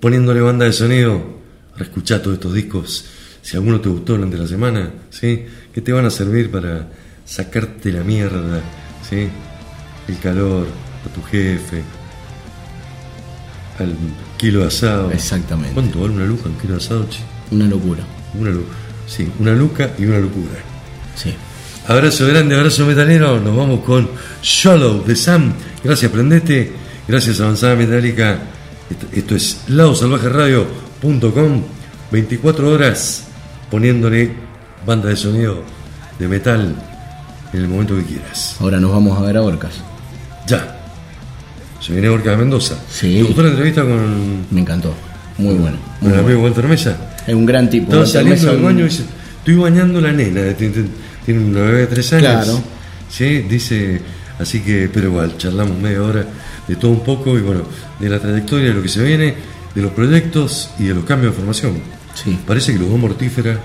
[0.00, 1.40] poniéndole banda de sonido.
[1.76, 3.06] Reescuchá todos estos discos.
[3.40, 5.44] Si alguno te gustó durante la semana, ¿sí?
[5.72, 6.88] Que te van a servir para
[7.24, 8.62] sacarte la mierda,
[9.08, 9.28] ¿sí?
[10.08, 10.66] El calor,
[11.04, 11.82] a tu jefe,
[13.78, 13.94] al
[14.36, 15.10] kilo de asado.
[15.10, 15.74] Exactamente.
[15.74, 17.20] ¿Cuánto vale una luca un kilo de asado, che?
[17.50, 18.02] Una locura.
[18.38, 18.72] Una luca.
[19.06, 20.54] Sí, una luca y una locura.
[21.14, 21.34] Sí.
[21.86, 23.38] Abrazo grande, abrazo metalero.
[23.40, 24.08] Nos vamos con
[24.42, 25.52] Shallow de Sam.
[25.82, 26.72] Gracias, prendete.
[27.06, 28.38] Gracias, Avanzada Metálica.
[28.90, 31.62] Esto, esto es ladosalvajeradio.com.
[32.10, 33.24] 24 horas
[33.70, 34.32] poniéndole
[34.86, 35.62] banda de sonido
[36.18, 36.74] de metal
[37.52, 38.56] en el momento que quieras.
[38.60, 39.74] Ahora nos vamos a ver a Orcas.
[40.46, 40.83] Ya.
[41.84, 42.76] Se viene de Mendoza.
[42.90, 43.16] Sí.
[43.16, 44.94] ¿Te gustó la entrevista con, Me encantó.
[45.36, 45.76] Muy bueno.
[46.00, 46.42] con Muy el amigo.
[46.42, 46.96] Walter Mesa?
[47.26, 47.86] Es un gran tipo.
[47.88, 49.04] Estaba saliendo del baño y dice,
[49.38, 50.88] estoy bañando la nena, tiene, tiene-
[51.26, 52.22] tiene una bebé de tres años.
[52.26, 52.62] Claro.
[53.10, 54.00] Sí, dice,
[54.38, 56.24] así que, pero igual, charlamos media hora
[56.66, 57.62] de todo un poco y bueno,
[58.00, 59.34] de la trayectoria, de lo que se viene,
[59.74, 61.74] de los proyectos y de los cambios de formación.
[62.14, 62.38] Sí.
[62.46, 63.58] Parece que los dos mortíferas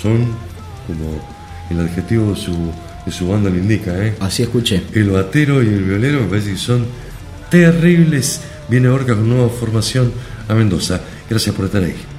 [0.00, 0.26] son
[0.86, 1.20] como
[1.70, 2.52] el adjetivo de su,
[3.04, 4.14] de su banda lo indica, ¿eh?
[4.20, 4.82] Así escuché.
[4.92, 6.86] El batero y el violero me parece que son
[7.50, 8.40] terribles.
[8.68, 10.12] Viene Orca con nueva formación
[10.48, 11.00] a Mendoza.
[11.28, 12.11] Gracias por estar ahí.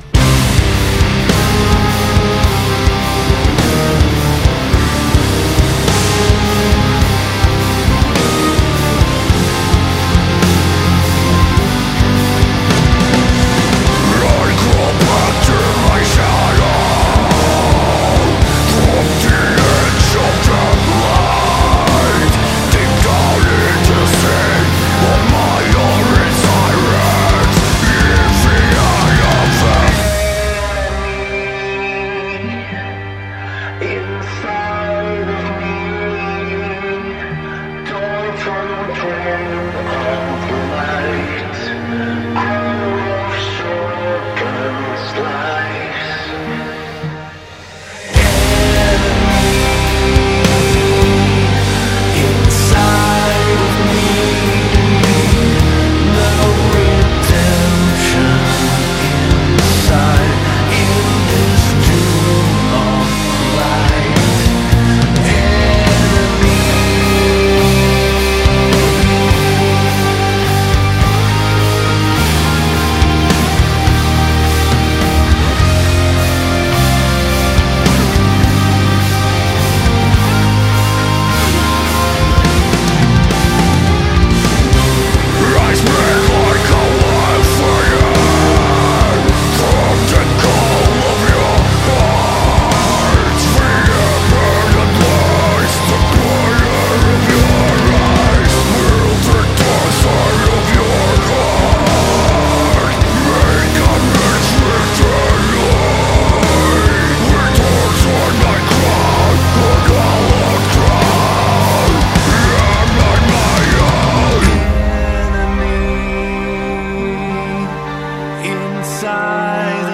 [118.83, 119.92] inside.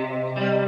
[0.00, 0.59] Will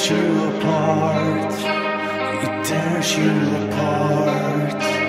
[0.00, 1.52] Tears you apart,
[2.42, 4.99] it tears you apart.